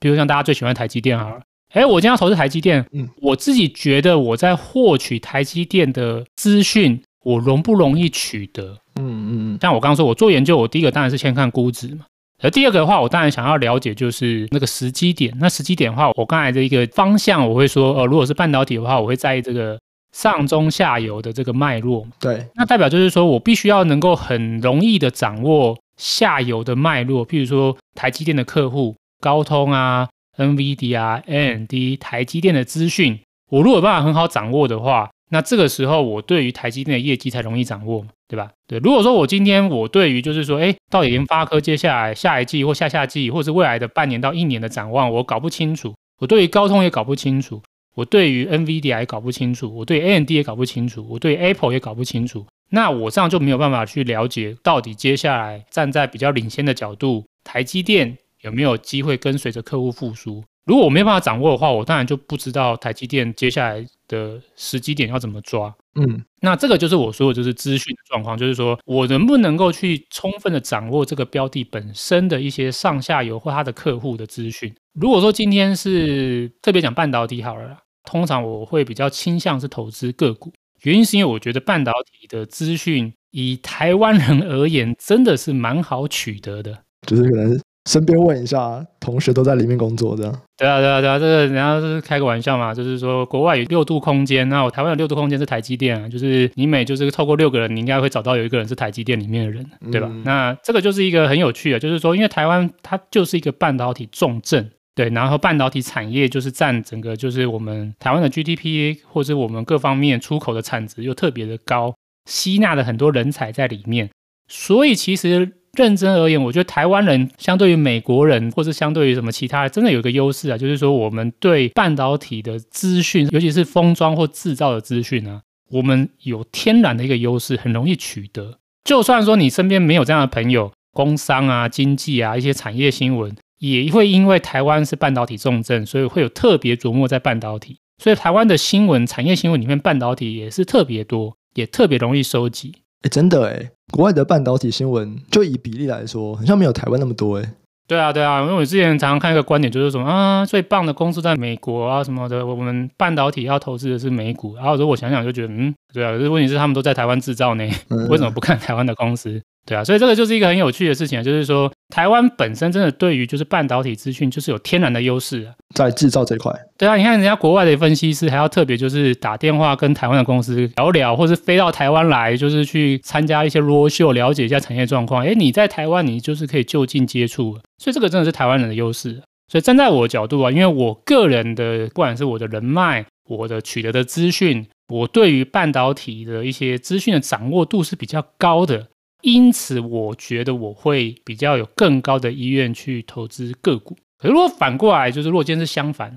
[0.00, 1.40] 比如像大家最喜欢台积电好了，
[1.74, 8.78] 哎，我今天要投资台积电，嗯，我自己觉得我在获取台积电的资讯，我容不容易取得？
[9.00, 12.04] 嗯嗯嗯，像我刚刚说，我做研究，我第一个当然是先看估值嘛，
[12.42, 15.36] 而第二个的话，我当然想要了解就是那个时机点。
[15.40, 19.76] 那时机点的话，我刚才的一个方向，我会说，呃，如果是半导体的话，我会在意这个。
[20.16, 38.50] 上中下游的这个脉络，对，那代表就是说我必须要能够很容易的掌握下游的脉络，譬如说台积电的客户、高通啊、NVIDIA 啊、AMD、台积电的资讯，我如果有办法很好掌握的话，那这个时候我对于台积电的业绩才容易掌握，对吧？
[38.66, 47.60] 对，如果说我今天我对于就是说，哎，到底联发科接下来下一季或下下季，或者是未来的半年到一年的展望，我搞不清楚，我对于高通也搞不清楚。
[47.96, 60.44] 我对于 NVIDIA 也搞不清楚，我对 AMD 也搞不清楚，我对 Apple 也搞不清楚，那我这样就没有办法去了解到底接下来站在比较领先的角度，台积电有没有机会跟随着客户复苏？
[60.66, 65.72] 如果我没有办法掌握的话，我当然就不知道台积电接下来的时机点要怎么抓。
[65.94, 74.74] 嗯，那这个就是我说的就是资讯的状况，就是说我能不能够去充分的掌握这个标的本身的一些上下游或它的客户的资讯。
[75.00, 77.78] 如果说今天是特别讲半导体好了啦。
[78.06, 80.50] 通常我会比较倾向是投资个股，
[80.84, 86.78] 原因是因为我觉得半导体的资讯以台湾人而言，真的是蛮好取得的。
[87.06, 90.40] 就是可能身边问一下，同学都在里面工作这样。
[90.56, 100.08] 对啊，对啊，对啊，这个人家是开个玩笑嘛，就是说国外有六度空间，那我台湾有六度空间是台积电啊，就是你每就是透过六个人，你应该会找到有一个人是台积电里面的人，对吧？
[100.10, 104.70] 嗯、那这个就是一个很有趣的，就是说，因为台湾它就是一个半导体重镇。
[104.96, 114.08] 对，然后半导体产业就是占整个就是我们台湾的 GDP 或者我们各方面出口的产值又特别的高，吸纳了很多人才在里面。
[114.48, 128.58] 所以其实认真而言，我觉得台湾人相对于美国人，或是相对于什么其他，真的有一个优势啊，就是说我们对半导体的资讯，尤其是封装或制造的资讯啊，我们有天然的一个优势，很容易取得。
[128.84, 133.36] 就算说你身边没有这样的朋友，工商啊、经济啊一些产业新闻。
[133.58, 137.78] 也会因为台湾是半导体重镇，所以会有特别琢磨在半导体。
[138.02, 142.74] 所以台湾的新闻、产业新闻里面，半导体也是特别多，也特别容易收集。
[143.02, 147.54] 哎，真的哎，国外的半导体新闻，就以比例来说，好像没有台湾那么多哎。
[147.88, 154.56] 对啊，对啊，因为我之前常常看一个观点，就是说啊，最棒的公司在美国啊什么的，我们半导体要投资的是美股。
[154.56, 159.40] 然后如果我想想就觉得，嗯，对啊，可是问题是他们都在台湾制造呢，嗯、 为什么不看台湾的公司？
[159.66, 166.52] 对啊，所以这个就是一个很有趣的事情啊，就是说台湾本身真的对于就是半导体资讯就是有天然的优势啊，在制造这块。
[166.78, 175.26] 对啊，你看人家国外的分析师还要特别就是打电话跟台湾的公司聊聊，或是飞到台湾来就是去参加一些 roadshow，了解一下产业状况。
[175.26, 179.20] 哎，你在台湾你就是可以就近接触，所以这个真的是台湾人的优势。
[179.48, 188.86] 所以站在我的角度啊，因为我个人的不管是我的人脉，我的取得的资讯，我对于半导体的一些资讯的掌握度是比较高的。
[189.22, 193.96] 因此，我觉得我会比较有更高的意愿去投资个股。
[194.18, 196.10] 可是如果反过来，就是如果今天是相反，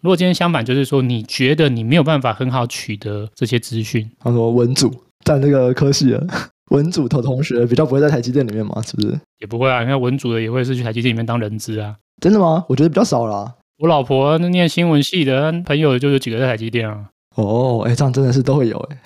[0.00, 4.92] 如果今天相反，就是说你觉得你没有办法很好取得这些资讯，他说文组
[5.24, 6.26] 占那个科系了，
[6.70, 9.18] 文组的同学比较不会在台积电里面嘛，是不是？
[9.38, 11.96] 也不会啊，因为文组的也会是去台积电里面当人资啊。
[12.20, 12.64] 真的吗？
[12.68, 13.54] 我觉得比较少啦。
[13.78, 17.10] 我老婆那念新闻系的朋友就有几个在台积电啊。
[17.34, 18.98] 哦，哎，这样真的是都会有哎。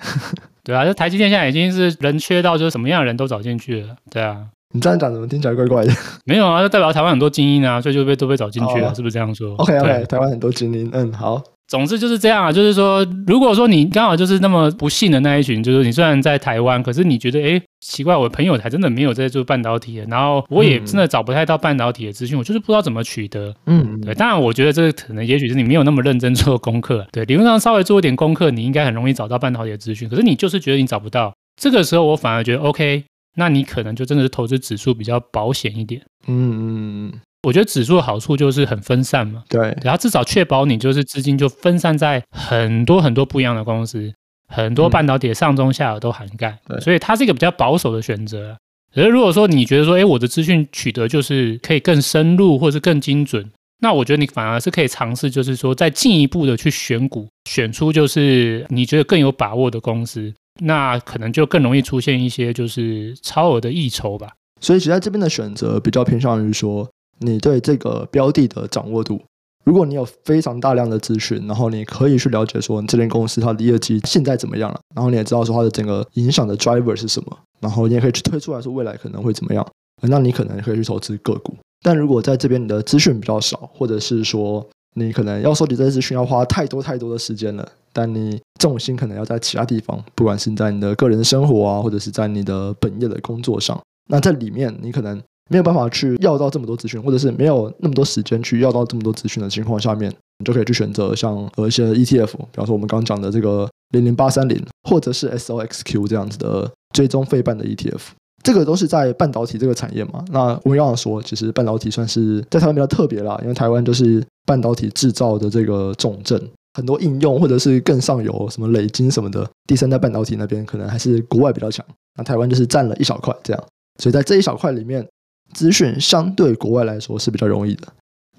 [0.63, 3.95] 对啊，这台积电现在已经是人缺到就是什么样的人都找进去了。
[4.09, 5.93] 对啊，你这样讲怎么听起来怪怪的？
[6.25, 11.41] 没有啊，就代表台湾很多精英啊，所以就被都被找进去了，哦、是不是这样说？OK OK，台湾很多精英，嗯，好。
[11.71, 23.55] 总之就是这样啊，就是说，如果说你刚好就是那么不幸的那一群，就是你虽然在台湾，可是你觉得，哎，奇怪，我朋友还真的没有在做半导体的，然后我也真的找不太到半导体的资讯，嗯、我就是不知道怎么取得。
[23.67, 33.05] 嗯，对，当然我觉得这个可能也许是你没有那么认真做功课，对，理论上稍微做一点功课，你应该很容易找到半导体的资讯，可是你就是觉得你找不到，这个时候我反而觉得 OK，
[33.37, 36.01] 那你可能就真的是投资指数比较保险一点。
[36.27, 37.13] 嗯嗯嗯。
[37.43, 44.13] 我觉得指数的好处就是很分散嘛，对，然后至少确保你就是资金就分散在很多很多不一样的公司，
[44.47, 48.55] 很多半导体的上中下游都涵盖，对，所以它是一个比较保守的选择。
[48.93, 53.49] 可是如果说你觉得说，哎，我的资讯取得就是可以更深入或是更精准，
[53.79, 64.29] 那我觉得你反而是可以尝试，就是说再进一步的去选股，选出就是你觉得更有把握的公司，那可能就更容易出现一些就是超额的溢酬吧。
[64.59, 66.87] 所以其实在这边的选择比较偏向于说。
[67.21, 69.21] 你对这个标的的掌握度，
[69.63, 79.65] 如果你有非常大量的资讯，然后你可以去了解说你这间公司它的业绩现在怎么样了，然后你也知道说它的整个影响的 driver 是什么，然后你也可以去推出来说未来可能会怎么样，
[80.01, 81.55] 那你可能可以去投资个股。
[81.83, 93.79] 但如果在这边你的资讯比较少，或者是说你可能要收集这些资讯要花太多太多的时间了，但你重心可能要在其他地方，不管是在你的个人生活啊，或者是在你的本业的工作上，
[94.09, 95.21] 那在里面你可能。
[95.51, 100.09] 没有办法去要到这么多资讯，或者是没有那么多时间去要到这么多资讯的情况下面，
[100.39, 107.99] 你就可以去选择像和一些 ETF，比方说我们刚讲的这个零零八三零，或者是 SOXQ 这样子的追踪费半的 ETF。
[108.43, 110.25] 这个都是在半导体这个产业嘛。
[110.31, 116.41] 那我们刚刚说，其实半导体算是在台湾比较特别啦，因为台湾就是半导体制造的这个重镇，
[116.73, 121.85] 很多应用或者是更上游什么磊晶什么的，第三代半导体那边可能还是国外比较强，
[122.17, 123.63] 那台湾就是占了一小块这样。
[124.01, 125.07] 所以在这一小块里面，
[125.53, 127.87] 资讯相对国外来说是比较容易的，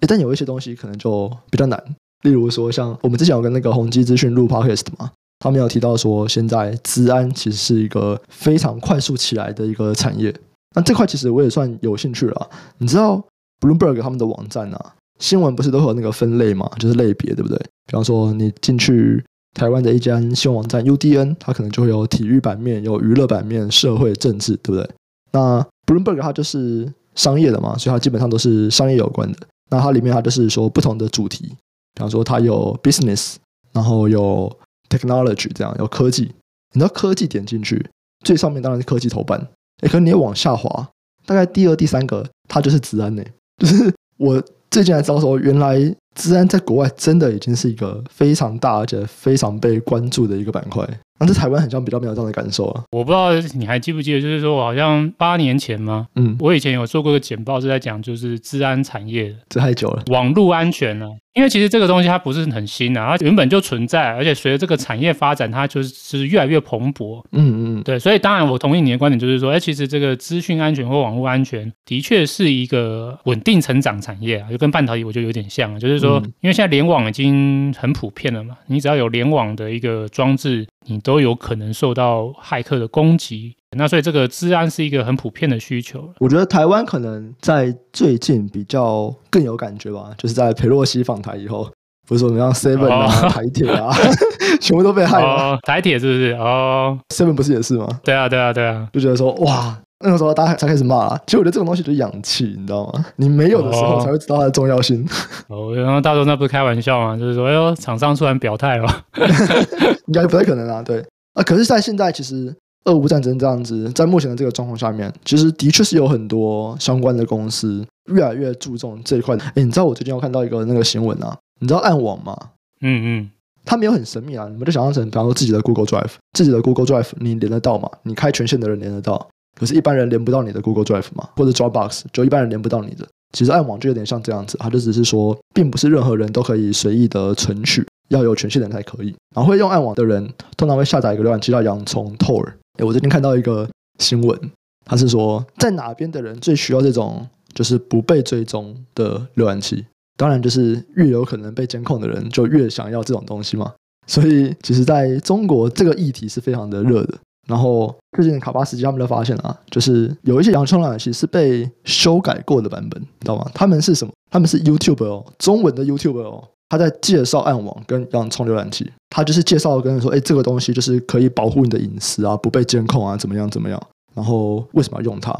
[0.00, 1.82] 但有一些东西可能就比较难，
[2.22, 5.10] 例如说像我们之前有跟那个宏基资讯录 podcast 嘛。
[5.44, 10.32] 他们有提到说，现在资安其实是一个非常快速起来的一个产业。
[10.76, 12.50] 那这块其实我也算有兴趣了。
[12.78, 13.20] 你知道
[13.58, 17.58] Bloomberg 他们的网站啊，新闻不是都有那个分类嘛，就是类别，对不对？
[17.58, 19.20] 比方说你进去
[19.52, 24.88] 台湾的一家新闻网站 UDN，它可能就会有体育版面、有娱乐版面、社会政治，对不对？
[25.32, 29.38] 那 Bloomberg 它就是商业的嘛，所以它基本上都是商业有关的。
[29.70, 31.46] 那它里面它就是说不同的主题，
[31.94, 33.36] 比方说它有 business，
[33.72, 34.50] 然后有
[34.88, 36.30] technology 这样有科技，
[36.74, 37.84] 你知道科技点进去
[38.24, 39.40] 最上面当然是科技头版，
[39.82, 40.88] 哎，可是你也往下滑，
[41.24, 43.22] 大概第二、第三个它就是资安呢。
[43.58, 45.78] 就是我最近才知道说，原来
[46.14, 50.86] 资安在国外真的已经是一个非常大而且非常被关注的一个板块。
[51.24, 52.82] 那在台湾好像比较没有这样的感受啊。
[52.90, 56.08] 我不知道你还记不记得，就是说我好像八年前吗？
[56.16, 61.14] 嗯，我以前有做过个简报，是在讲就是治安产业的，这太久了，网络安全呢、啊。
[61.34, 67.24] 因为其实这个东西它不是很新啊，它原本就存在，而且随着这个产业发展，它就是是越来越蓬勃。
[67.32, 83.54] 嗯嗯，对，所以当然我同意你的观点，就是说，哎，其实这个资讯安全或网络安全的确是一个稳定成长产业啊，就跟半导体我觉得有点像，就是说，因为现在联网已经很普遍了嘛，你只要有联网的一个装置，你都有可能受到骇客的攻击。
[83.76, 86.12] 那所以这个治安是一个很普遍的需求。
[86.18, 91.70] 我觉得台湾可能在最近比较更有感觉吧，就是在裴洛西访台以后，
[92.06, 93.90] 不是说我们像 Seven 啊、哦、台铁啊，
[94.60, 95.26] 全部都被害了。
[95.26, 96.32] 哦、台铁是不是？
[96.32, 97.88] 哦，Seven 不是也是吗？
[98.04, 101.22] 对啊，对啊，对啊，就觉得说哇，那个时候大家才开始骂了。
[101.26, 103.04] 其实我觉得这种东西就是氧气，你知道吗？
[103.16, 105.06] 你没有的时候才会知道它的重要性。
[105.48, 107.16] 哦，然后大家那不是开玩笑吗？
[107.16, 109.04] 就是说，哎呦，厂商突然表态了，
[110.06, 110.82] 应该不太可能啊。
[110.82, 112.54] 对啊，可是，在现在其实。
[112.84, 119.36] 俄乌战争这样子，在目前的这个状况下面，其实的确是有很多相关的公司越来越注重这一块。
[119.36, 121.38] 哎，你知道我最近有看到一个那个新闻啊？
[121.60, 122.36] 你知道暗网吗？
[122.80, 123.30] 嗯嗯，
[123.64, 127.88] 它没有很神秘啊，你们就想象成，比方说自己的 Google Drive，自己的 Google Drive 你连得到吗？
[128.02, 129.28] 你开权限的人连得到，
[129.62, 133.06] 可是一般人连不到你的 Google Drive 嘛，或者 Dropbox 就一般人连不到你的。
[133.32, 139.14] 其实暗网就有点像这样子，它就只是说，并不是任何人都可以随意的存取，要有权限的人才可以。
[139.36, 142.44] 然后会用暗网的人，通常会下载一个浏览器叫洋葱 Tor。
[142.78, 143.68] 诶，我最近看到一个
[144.00, 144.36] 新闻，
[144.84, 149.86] 他是说在哪边的人最需要这种就是不被追踪的浏览器？
[150.16, 153.72] 当然，就是越有可能被监控的人就越想要这种东西嘛。
[154.08, 157.16] 所以，其实在中国这个议题是非常的热的。
[157.48, 163.50] 然后最近卡巴斯基他们就发现啊，就是有一些洋葱浏览器是被修改过的版本，你知道吗？
[163.52, 164.12] 他们是什么？
[164.30, 166.48] 他们是 YouTube 哦，中文的 YouTube 哦。
[166.68, 173.78] 他在介绍暗网跟洋葱浏览器，他就是介绍跟人说，哎，这个东西就是可以保护你的隐私啊，不被监控啊，怎么样怎么样？
[174.14, 175.30] 然后为什么要用它？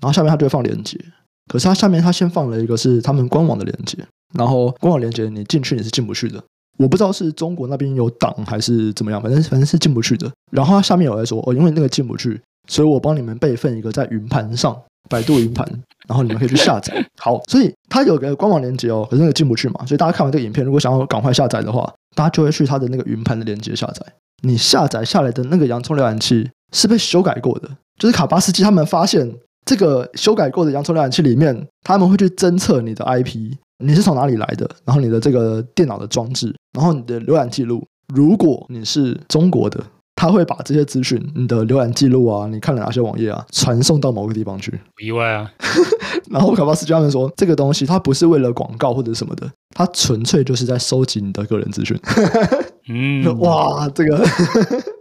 [0.00, 0.98] 然后下面他就会放链接，
[1.46, 3.98] 可是他下面他先放了一个是他们官网的链接，
[4.34, 6.42] 然后官网链接你进去你是进不去的，
[6.78, 10.30] 我不知道是中国那边有挡还是怎么样，反正反正是进不去的。
[10.50, 14.76] 然后他下面有来说，哦，因为那个进不去，所以我帮你们备份一个在云盘上。
[15.08, 15.66] 百度云盘，
[16.06, 16.94] 然后你们可以去下载。
[17.18, 19.84] 好，所以它有个官网链接哦，可是那个进不去嘛。
[19.86, 24.06] 所以大家看完这个影片，如果想要赶快下载的话，大家就会去它的那个云盘的链接下载。
[24.42, 29.28] 你下载下来的那个洋葱浏览器是被修改过的，就是卡巴斯基他们发现
[29.64, 39.82] 这个修改过的洋葱浏览器里面，他们会去侦测你的 IP，你是从哪里来的，然后你的这个电脑的装置，然后你的浏览记录，如果你是中国的。
[40.16, 44.70] 他会把这些资讯，你的浏览记录啊，你看了哪些网页啊，传送到某个地方去。
[44.94, 45.50] 不意外啊。
[46.28, 51.98] 然后卡巴斯基他们说，这个东西它不是为了广告或者什么的，它纯粹就是在收集你的个人资讯。
[52.90, 54.22] 嗯， 哇，这个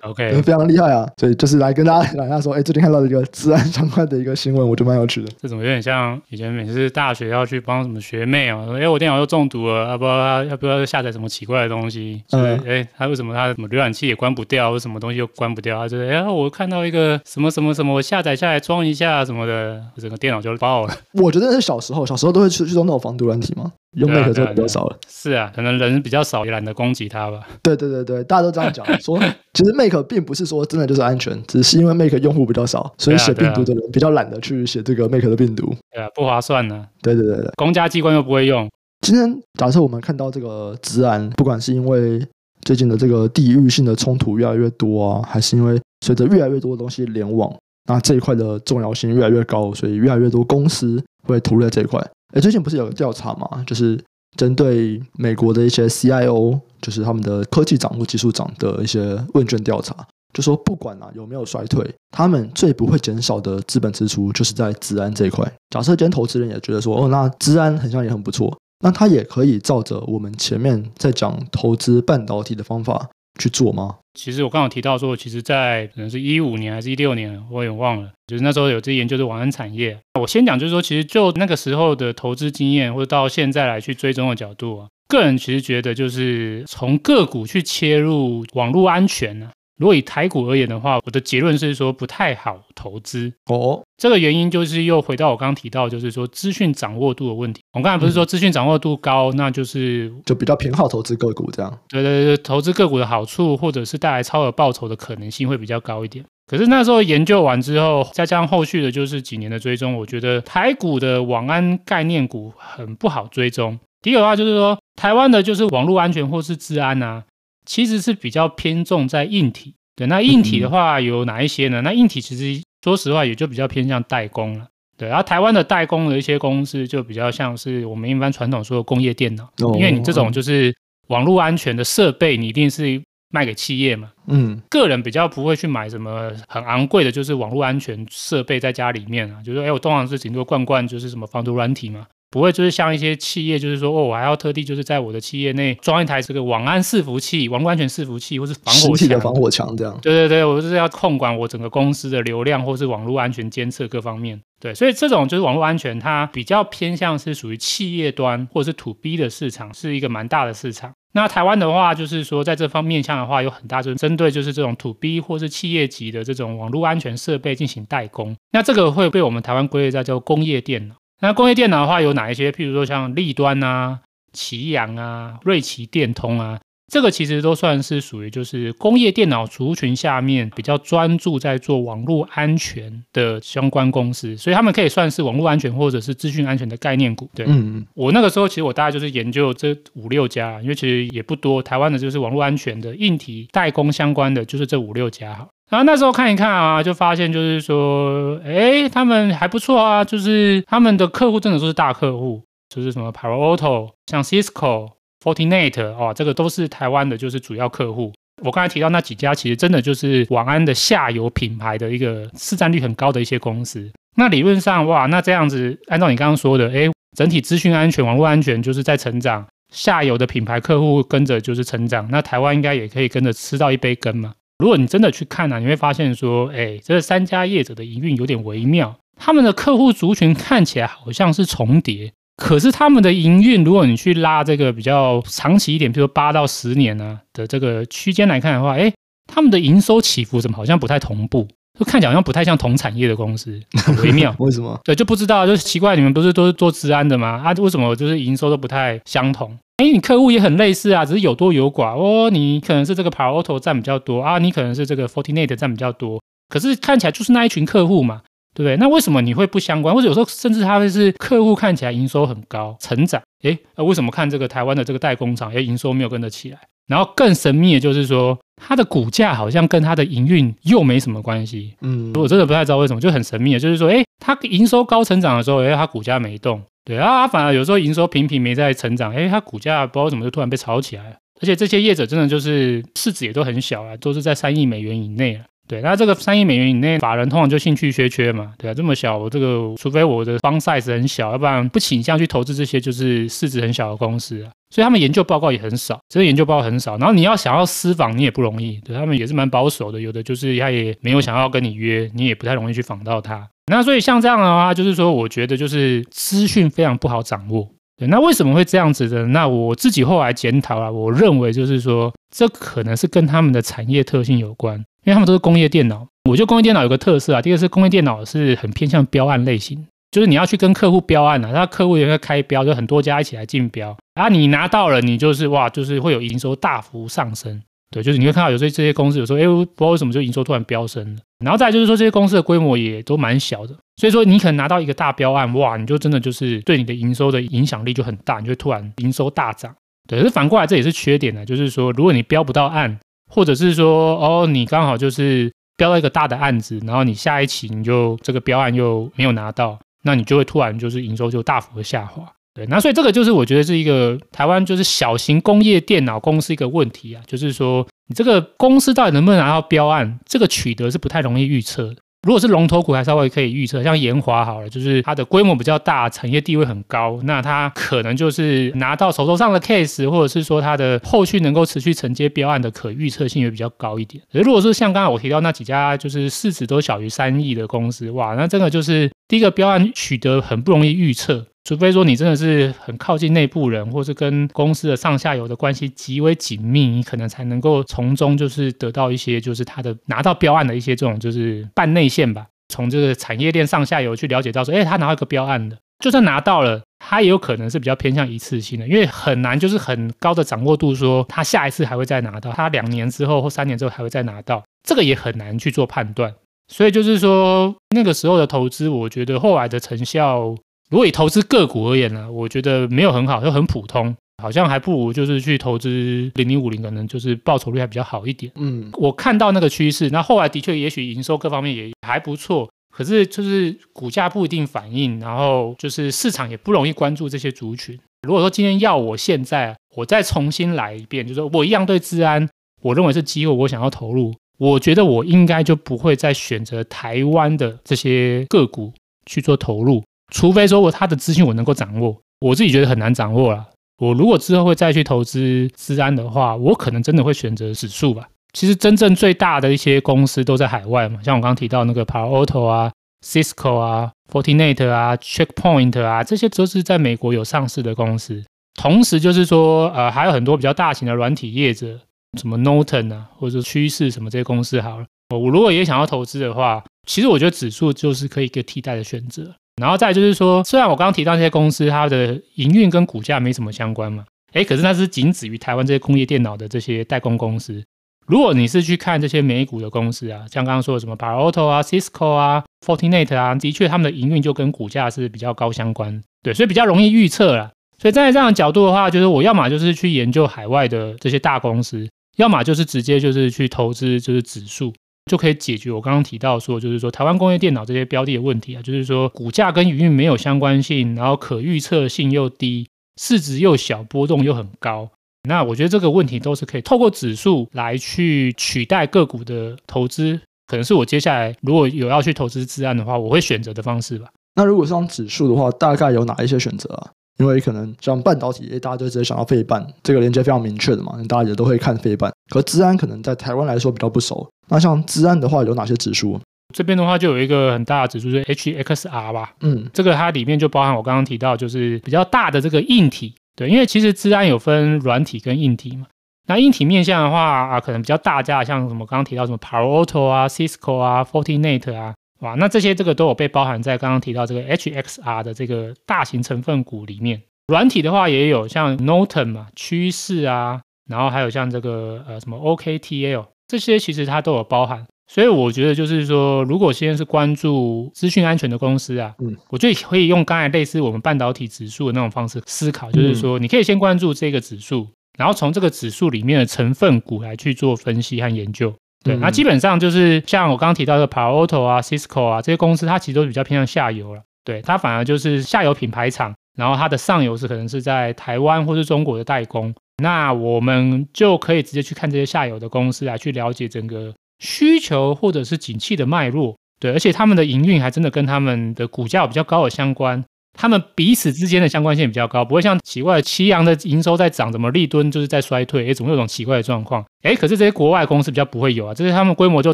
[0.03, 1.07] OK 非常厉害啊！
[1.17, 5.31] 所以就是来跟大家讲一下说，哎，最近看到一个治安相关的一个新闻，我觉得蛮有趣的。
[5.41, 12.23] 这怎么有点像以前每次大学要去帮什么学妹啊，说，哎，我电脑又中毒了，要不要要不要下载什么奇怪的东西？
[12.31, 15.77] 嗯，哎，他为什么他什么浏览器也关不掉，或什么东西又关不掉？
[15.79, 20.93] 他就是哎，我看到一个什么什么什么，我下载下来装一下什么的，整个电脑就爆了。
[21.13, 23.71] 我觉得是小时候，小时候都会去去装那种防毒软体吗？
[23.97, 27.47] 用 Mac 就比较少了，是啊，可能人比较少，也懒得攻击它吧。
[27.63, 29.17] 对对对对，大家都这样讲，说
[29.53, 35.73] 其实 Make 并不是说真的就是安全，只是因为 Make 用户比较少，所以写病毒的人比较懒得去写这个 Make 的病毒。
[35.91, 36.85] 对啊，不划算呢。
[37.01, 38.69] 对对对对，公家机关又不会用。
[39.01, 42.23] 今天假设我们看到这个治安，不管是因为
[42.61, 47.51] 最近的这个地域性的冲突越来越多啊，还是因为随着越来越多的东西联网，
[47.87, 51.99] 那这一块的重要性越来越高，所以越来越多公司会投入在这一块。
[52.33, 53.99] 哎，最近不是有个调查嘛，就是
[54.37, 59.95] 针对美国的一些 CIO，就是他们的科技长或技术长的一些问卷调查，
[60.31, 65.51] 就说不管啊有没有衰退，他们最不会减少的资本支出就是在资安这一块。
[65.71, 73.09] 假设今天投资人也觉得说，哦，那资安好像也很不错，那他也可以照着我们前面在讲投资半导体的方法
[73.39, 73.95] 去做吗？
[74.13, 78.11] 其实我刚刚提到说，其实，在可能是一五年还是一六年，我也忘了。
[78.27, 79.97] 就是那时候有在研究的网安产业。
[80.19, 89.49] 我先讲，就是说，其实就那个时候的投资经验，或者到现在来去追踪的角度啊，个人其实觉得，就是从个股去切入网络安全呢、
[89.79, 93.81] 如果以台股而言的话，我的结论是说不太好投资哦。
[93.97, 97.61] 这个原因就是又回到我刚刚提到，就是说资讯掌握度的问题。
[97.73, 101.79] 我刚才不是说资讯掌握度高，那就是就比较偏好投资个股这样。
[101.87, 106.25] 对对对，投资个股的好处，或者是带来超额报酬的可能性会比较高一点。
[106.45, 113.79] 可是那时候研究完之后，再加上后续的就是几年的追踪，我觉得台股的网安概念股很不好追踪。
[114.01, 117.23] 第一个的话就是说，台湾的就是网络安全或是治安啊。
[117.69, 121.83] 其实是比较偏重在硬体，对，那硬体的话有哪一些呢？
[121.83, 124.65] 那硬体其实说实话也就比较偏向代工了，
[124.97, 125.07] 对。
[125.07, 130.75] 然后台湾的代工的一些公司就比较像是我们一般传统说的工业电脑，因为你这种就是
[131.09, 132.99] 网络安全的设备，你一定是
[133.29, 142.07] 卖给企业嘛，嗯，个人比较不会去买什么很昂贵的，就是网络安全设备在家里面啊，就是说，哎，我通常是顶多灌灌就是什么防毒软体嘛。
[142.31, 149.97] 不会，就是像一些企业，就是说，哦，我还要特地就是在我的企业内装一台这个网安伺服器、网络安全伺服器，或是防火墙的防火墙这样。
[150.01, 154.39] 对对对，我就是要控管我整个公司的流量，或是网络安全监测各方面。
[154.59, 160.93] 对，所以这种就是网络安全，它比较偏向是属于企业端或者是 to B 的市场，是一个蛮大的市场。
[161.13, 168.35] 那台湾的话，就是说在这方面向的话，有很大就是针对就是这种 to B 或是企业级的这种网络安全设备进行代工。
[168.51, 170.95] 那这个会被我们台湾归类在叫工业电脑。
[171.21, 172.51] 那工业电脑的话有哪一些？
[172.51, 173.99] 譬如说像立端啊、
[174.31, 176.59] 奇阳啊、瑞奇电通啊，
[176.91, 187.29] 这个其实都算是属于就是工业电脑族群下面比较专注在做网络安全的相关公司，所以他们可以算是网络安全或者是资讯安全的概念股。
[187.35, 195.47] 对，嗯嗯，我那个时候其实我大概就是研究这五六家，因为其实也不多，台湾的就是网络安全的硬体代工相关的就是这五六家哈。
[195.69, 202.41] 然后那时候看一看啊，就发现就是说，哎，他们还不错啊，就是他们的客户真的都是大客户，
[202.73, 204.89] 就是什么 Palo Alto、像 Cisco、
[205.23, 208.11] Fortinet 哦，这个都是台湾的，就是主要客户。
[208.41, 213.91] 我刚才提到那几家，其实真的就是网安的下游品牌的一个市占率很高的一些公司。
[214.15, 224.33] 那理论上，哇，那这样子，按照你刚刚说的，哎，整体资讯安全、网络安全就是在成长，下游的品牌客户跟着就是成长，那台湾应该也可以跟着吃到一杯羹嘛。
[224.59, 238.91] 如果你真的去看呢、啊，你会发现说，哎，这三家业者的营运有点微妙，他们的客户族群看起来好像是重叠，可是他们的营运，如果你去拉这个比较长期一点，比如说八到十年呢、啊、的这个区间来看的话，哎，
[239.31, 241.47] 他们的营收起伏怎么好像不太同步，
[241.79, 244.35] 就看起来好像不太像同产业的公司，很微妙。
[244.39, 244.77] 为什么？
[244.83, 247.41] 对，就不知道，就是奇怪，你们不是都是做治安的吗？
[247.45, 249.57] 啊，为什么就是营收都不太相同？
[249.79, 252.29] 哎，你客户也很类似啊，只是有多有寡哦。
[252.29, 258.21] 你可能是这个 Palo Alto 占比较多啊，你可能是这个 Fortinet 占比较多，可是看起来就是那一群客户嘛，
[258.53, 258.75] 对不对？
[258.75, 259.95] 那为什么你会不相关？
[259.95, 266.59] 或者有时候甚至他会是客户看起来营收很高，成长，哎，为什么看这个台湾的这个代工厂，哎，营收没有跟得起来？
[266.89, 271.73] 然后更神秘的就是说，它的股价好像跟它的营运又没什么关系。
[271.83, 276.61] 嗯，我真的不太知道为什么，就很神秘的，就是说，哎，它营收高成长的时候，哎，它股价没动。
[276.89, 285.41] 对啊，反而有时候营收平平没在成长，诶，它股价不知道怎么就突然被炒起来了，而且这些业者真的就是市值也都很小啊，都是在三亿美元以内了。
[285.67, 294.49] 对，那这个三亿美元以内，法人通常就兴趣缺缺嘛，对啊，这么小，我这个除非我的方 size 很小，要不然不倾向去投资这些就是市值很小的公司啊。
[294.71, 296.97] 所以他们研究报告也很少，这个研究报告很少。
[296.97, 303.47] 然后你要想要私访，你也不容易，对，他们也是蛮保守的，有的就是他也没有想要跟你约，你也不太容易去访到他。
[303.69, 307.67] 那所以像这样的话，就是说，我觉得就是资讯非常不好掌握。
[307.95, 309.25] 对，那为什么会这样子的？
[309.27, 316.07] 那我自己后来检讨啊，我认为就是说，这可能是跟他们的产业特性有关，因为他们都是工业电脑。
[316.29, 327.61] 我觉得工业电脑有个特色啊，第一个是工业电脑是很偏向标案类型，就是你要去跟客户标案啊，他客户也会开标，就很多家一起来竞标，然后你拿到了，你就是哇，就是会有营收大幅上升。
[327.91, 331.21] 对，就是你会看到有些这些公司有时候，哎，不知道为什么就营收突然飙升了。
[331.43, 339.73] 然后再就是说，这些公司的规模也都蛮小的，所以说你可能拿到一个大标案，哇，你就真的就是对你的营收的影响力就很大，你就突然营收大涨。
[340.07, 342.99] 对，可是反过来这也是缺点呢，就是说如果你标不到案，
[343.31, 352.23] 或者是说哦，你刚好就是标到一个大的案子，然后你下一期你就这个标案又没有拿到，那你就会突然就是营收就大幅的下滑。
[352.53, 361.97] 对，那所以这个就是我觉得是一个台湾就是小型工业电脑公司一个问题啊，就是说你这个公司到底能不能拿到标案，这个取得是不太容易预测的。
[362.27, 374.21] 如果是龙头股，还稍微可以预测，像研华好了，就是它的规模比较大，产业地位很高，那它可能就是拿到手头上的 case，或者是说它的后续能够持续承接标案的可预测性也比较高一点。
[374.33, 381.45] 如果是像刚才我提到那几家，就是市值都小于三亿的公司，哇，那真的就是第一个标案取得很不容易预测。
[381.69, 392.47] 除非说你真的是很靠近内部人，或是跟公司的上下游的关系极为紧密，你可能才能够从中就是得到一些就是他的拿到标案的一些这种就是半内线吧。
[392.69, 406.33] 从这个产业链上下游去了解到说，哎，他拿到一个标案的，就算拿到了，他也有可能是比较偏向一次性的，因为很难就是很高的掌握度说他下一次还会再拿到，他两年之后或三年之后还会再拿到，这个也很难去做判断。
[406.67, 410.55] 所以就是说那个时候的投资，我觉得后来的成效。
[410.89, 418.51] 如果以投资个股而言呢，我觉得没有很好，就很普通，好像还不如就是去投资零零五零，可能就是报酬率还比较好一点。
[418.55, 427.97] 嗯，我看到那个趋势，那后来的确也许营收各方面也还不错，可是就是股价不一定反应，然后就是市场也不容易关注这些族群。
[428.23, 432.49] 如果说今天要我现在我再重新来一遍，就是说我一样对治安，
[432.81, 438.91] 我认为是机会，我想要投入，我觉得我应该就不会再选择台湾的这些个股
[439.27, 440.03] 去做投入。
[440.29, 443.65] 除非说我他的资讯我能够掌握，我自己觉得很难掌握了。
[443.97, 448.27] 我如果之后会再去投资资安的话，我可能真的会选择指数吧。
[448.53, 452.91] 其实真正最大的一些公司都在海外嘛，像我刚刚提到那个 Palo Alto 啊、
[453.25, 458.43] Cisco 啊、Fortinet 啊、Checkpoint 啊，这些都是在美国有上市的公司。
[458.75, 461.99] 同时就是说，呃，还有很多比较大型的软体业者，
[462.39, 465.05] 什么 Norton 啊，或者趋势什么这些公司好了。
[465.35, 469.53] 我如果也想要投资的话，其实我觉得指数就是可以一个替代的选择。
[469.79, 477.83] 然后再就是说，虽然我刚刚提到这些公司，它的营运跟股价没什么相关嘛，诶，可是那是仅止于台湾这些工业电脑的这些代工公司。
[478.27, 487.71] 如果你是去看这些美股的公司啊，像刚刚说的什么 Palo Alto 啊、Cisco 啊、Fortinet 啊，的确他们的营运就跟股价是比较高相关，对，所以比较容易预测啦。
[487.97, 492.07] 所以站在这样的角度的话，就是我要么就是去研究海外的这些大公司，
[492.37, 494.93] 要么就是直接就是去投资就是指数。
[495.29, 502.89] 就可以解决我刚刚提到说，就是说台湾工业电脑这些标的的问题啊，就是说股价跟营运没有相关性，然后可预测性又低，
[503.21, 505.09] 市值又小，波动又很高。
[505.47, 514.27] 那我觉得这个问题都是可以透过指数来去取代个股的投资，可能是我接下来如果有要去投资资安的话，我会选择的方式吧。
[514.55, 517.11] 那如果是用指数的话，大概有哪一些选择啊？
[517.39, 522.31] 因为可能像半导体，大家就直接想到费半，这个连接非常明确的嘛，大家也都会看费半。
[522.49, 524.47] 可资安可能在台湾来说比较不熟。
[524.67, 526.39] 那像资安的话，有哪些指数？
[526.75, 529.53] 这边的话就有一个很大的指数，就是 HXR 吧。
[529.61, 533.33] 嗯，这个它里面就包含我刚刚提到，就是比较大的这个硬体。
[533.55, 536.05] 对，因为其实资安有分软体跟硬体嘛。
[536.47, 542.13] 那硬体面向的话啊，可能比较大家像什么刚刚提到什么 Palo Alto 啊、Cisco 啊、Fortinet 啊。
[542.39, 547.41] 哇，那这些这个都有被包含在刚刚提到这个 HXR 的这个大型成分股里面。
[547.67, 555.05] 软体的话也有像 Norton 嘛、趋势啊，然后还有像这个呃什么 OKTL 这些，其实它都有包含。
[555.31, 568.91] 所以我觉得就是说，如果现在是关注资讯安全的公司啊，嗯，我觉得可以用刚才类似我们半导体指数的那种方式思考，就是说你可以先关注这个指数，然后从这个指数里面的成分股来去做分析和研究。
[569.23, 574.41] 对，那基本上就是像我刚刚提到的 Palo Alto 啊、Cisco 啊这些公司，它其实都比较偏向下游了。
[574.63, 579.93] 对，它反而就是下游品牌厂，然后它的上游是可能是在台湾或是中国的代工。
[580.21, 586.75] 那我们就可以直接去看这些下游的公司来去了解整个需求或者是景气的脉络。
[586.99, 590.43] 对，而且他们的营运还真的跟他们的股价有比较高的相关。
[590.79, 596.09] 他们彼此之间的相关性比较高，不会像奇怪的奇阳的营收在涨，怎么立敦就是在衰退？
[596.09, 597.21] 哎，总有种奇怪的状况。
[597.41, 599.93] 哎，可是这些国外公司比较不会有啊，这些他们规模就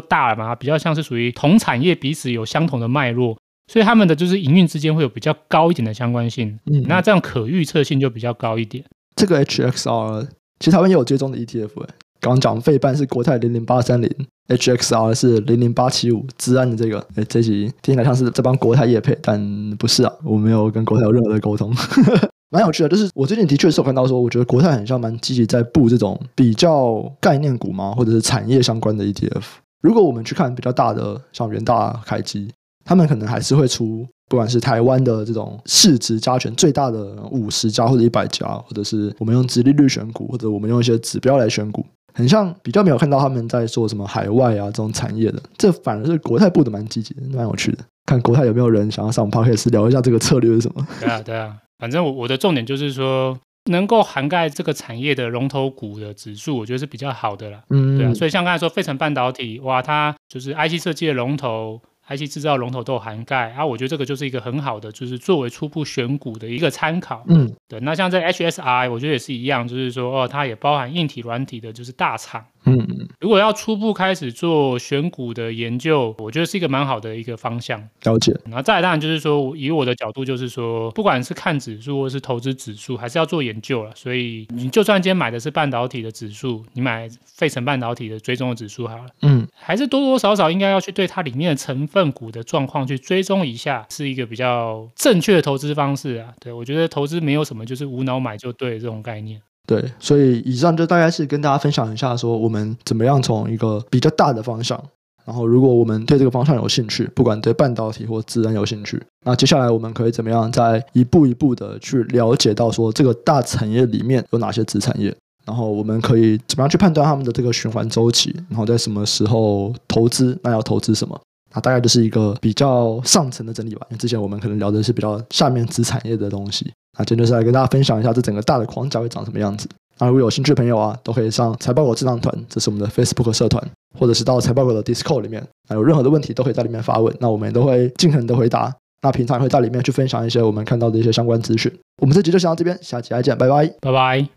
[0.00, 6.56] 大了嘛，比较像是属于同产业彼此有相同的脉络，所以他们的就是营运之间会有比较高一点的相关性。
[6.66, 8.84] 嗯，那这样可预测性就比较高一点。
[9.16, 10.28] 这个 HXR
[10.60, 11.94] 其实台湾也有追踪的 ETF 哎。
[12.30, 14.10] 刚讲费半是国泰零零八三零
[14.48, 21.72] ，HXR 是零零八七五，资安的这个，哎，这集听起来像是在帮国泰业配，但不是啊，我没有跟国泰有任何的沟通，
[22.50, 22.88] 蛮有趣的。
[22.88, 29.42] 就是我最近的确是有看到说，我觉得国泰很像蛮积极在布这种比较概念股嘛，或者是产业相关的 ETF。
[29.82, 32.50] 如果我们去看比较大的，像元大、凯基，
[32.84, 34.06] 他们可能还是会出。
[34.28, 41.86] 不管是台湾的这种市值加权最大的五十家或者一百家，或者是我们用殖利率选股，或者我们用一些指标来选股，
[42.16, 47.78] 很像比较没有看到他们在做什么海外啊这种产业的，这反而是国泰部的蛮积极的，蛮有趣的。
[48.06, 50.86] 看国泰有没有人想要上我们 Podcast 聊一下这个策略是什么？
[50.98, 53.38] 对 啊，对啊，反正我我的重点就是说，
[53.70, 57.60] 能够涵盖这个产业的龙头股的指数，我觉得是比较好的啦。
[57.68, 61.80] 嗯，对啊，所以像刚才说，费城半导体，哇，它就是 IC 设计的龙头。
[62.08, 67.24] IC 制造龙头都有涵盖啊，我觉得这个就是一个很好的，就是作为初步选股的一个参考。
[67.28, 67.80] 嗯，对。
[67.80, 72.44] 那像这 HSI，我觉得也是一样，就是说哦，它也包含硬体、软体的，就是大厂。
[72.66, 77.80] 嗯嗯，如果要初步开始做选股的研究，我觉得是一个蛮好的一个方向。
[78.02, 78.36] 了解。
[78.44, 83.92] 然后再来当然就是说，以我的角度就是说，不管是看指数或是投资指数，还是要做研究了。
[83.94, 96.34] 所以你就算今天买的是半导体的指数，你买费城半导体的追踪的指数好了，嗯，还是多多少少应该要去对它里面的成分股的状况去追踪一下，是一个比较正确的投资方式啊。
[96.40, 99.40] 对，我觉得投资没有什么就是无脑买就对这种概念。
[99.66, 104.80] 对，所以以上就大概是跟大家分享一下，说我们怎么样从一个比较大的方向，
[105.24, 115.12] 然后如果我们对这个方向有兴趣，不管对半导体或自然有兴趣，那接下来我们可以怎么样再一步一步的去了解到说这个大产业里面有哪些子产业，
[115.44, 121.20] 然后我们可以怎么样去判断他们的这个循环周期，然后在什么时候投资，那要投资什么？
[121.52, 126.70] 那大概就是一个比较上层的整理吧，因为之前我们可能聊的是比较下面子产业的东西。
[126.96, 129.68] 那今天就是来跟大家分享一下这整个大的框架会长什么样子。
[129.98, 133.62] 那如果有兴趣的朋友啊，都可以上财报狗智囊团，这是我们的 Facebook 社团，
[133.98, 138.72] 或者是到财报狗的 Discord 里面，那有任何的问题都可以在里面发问，那我们也都会尽可能的回答。
[139.02, 141.72] 那平常也会在里面去分享一些我们看到的一些相关资讯。
[142.02, 144.36] 我们这集就先到这边，下期再见，拜拜，拜拜。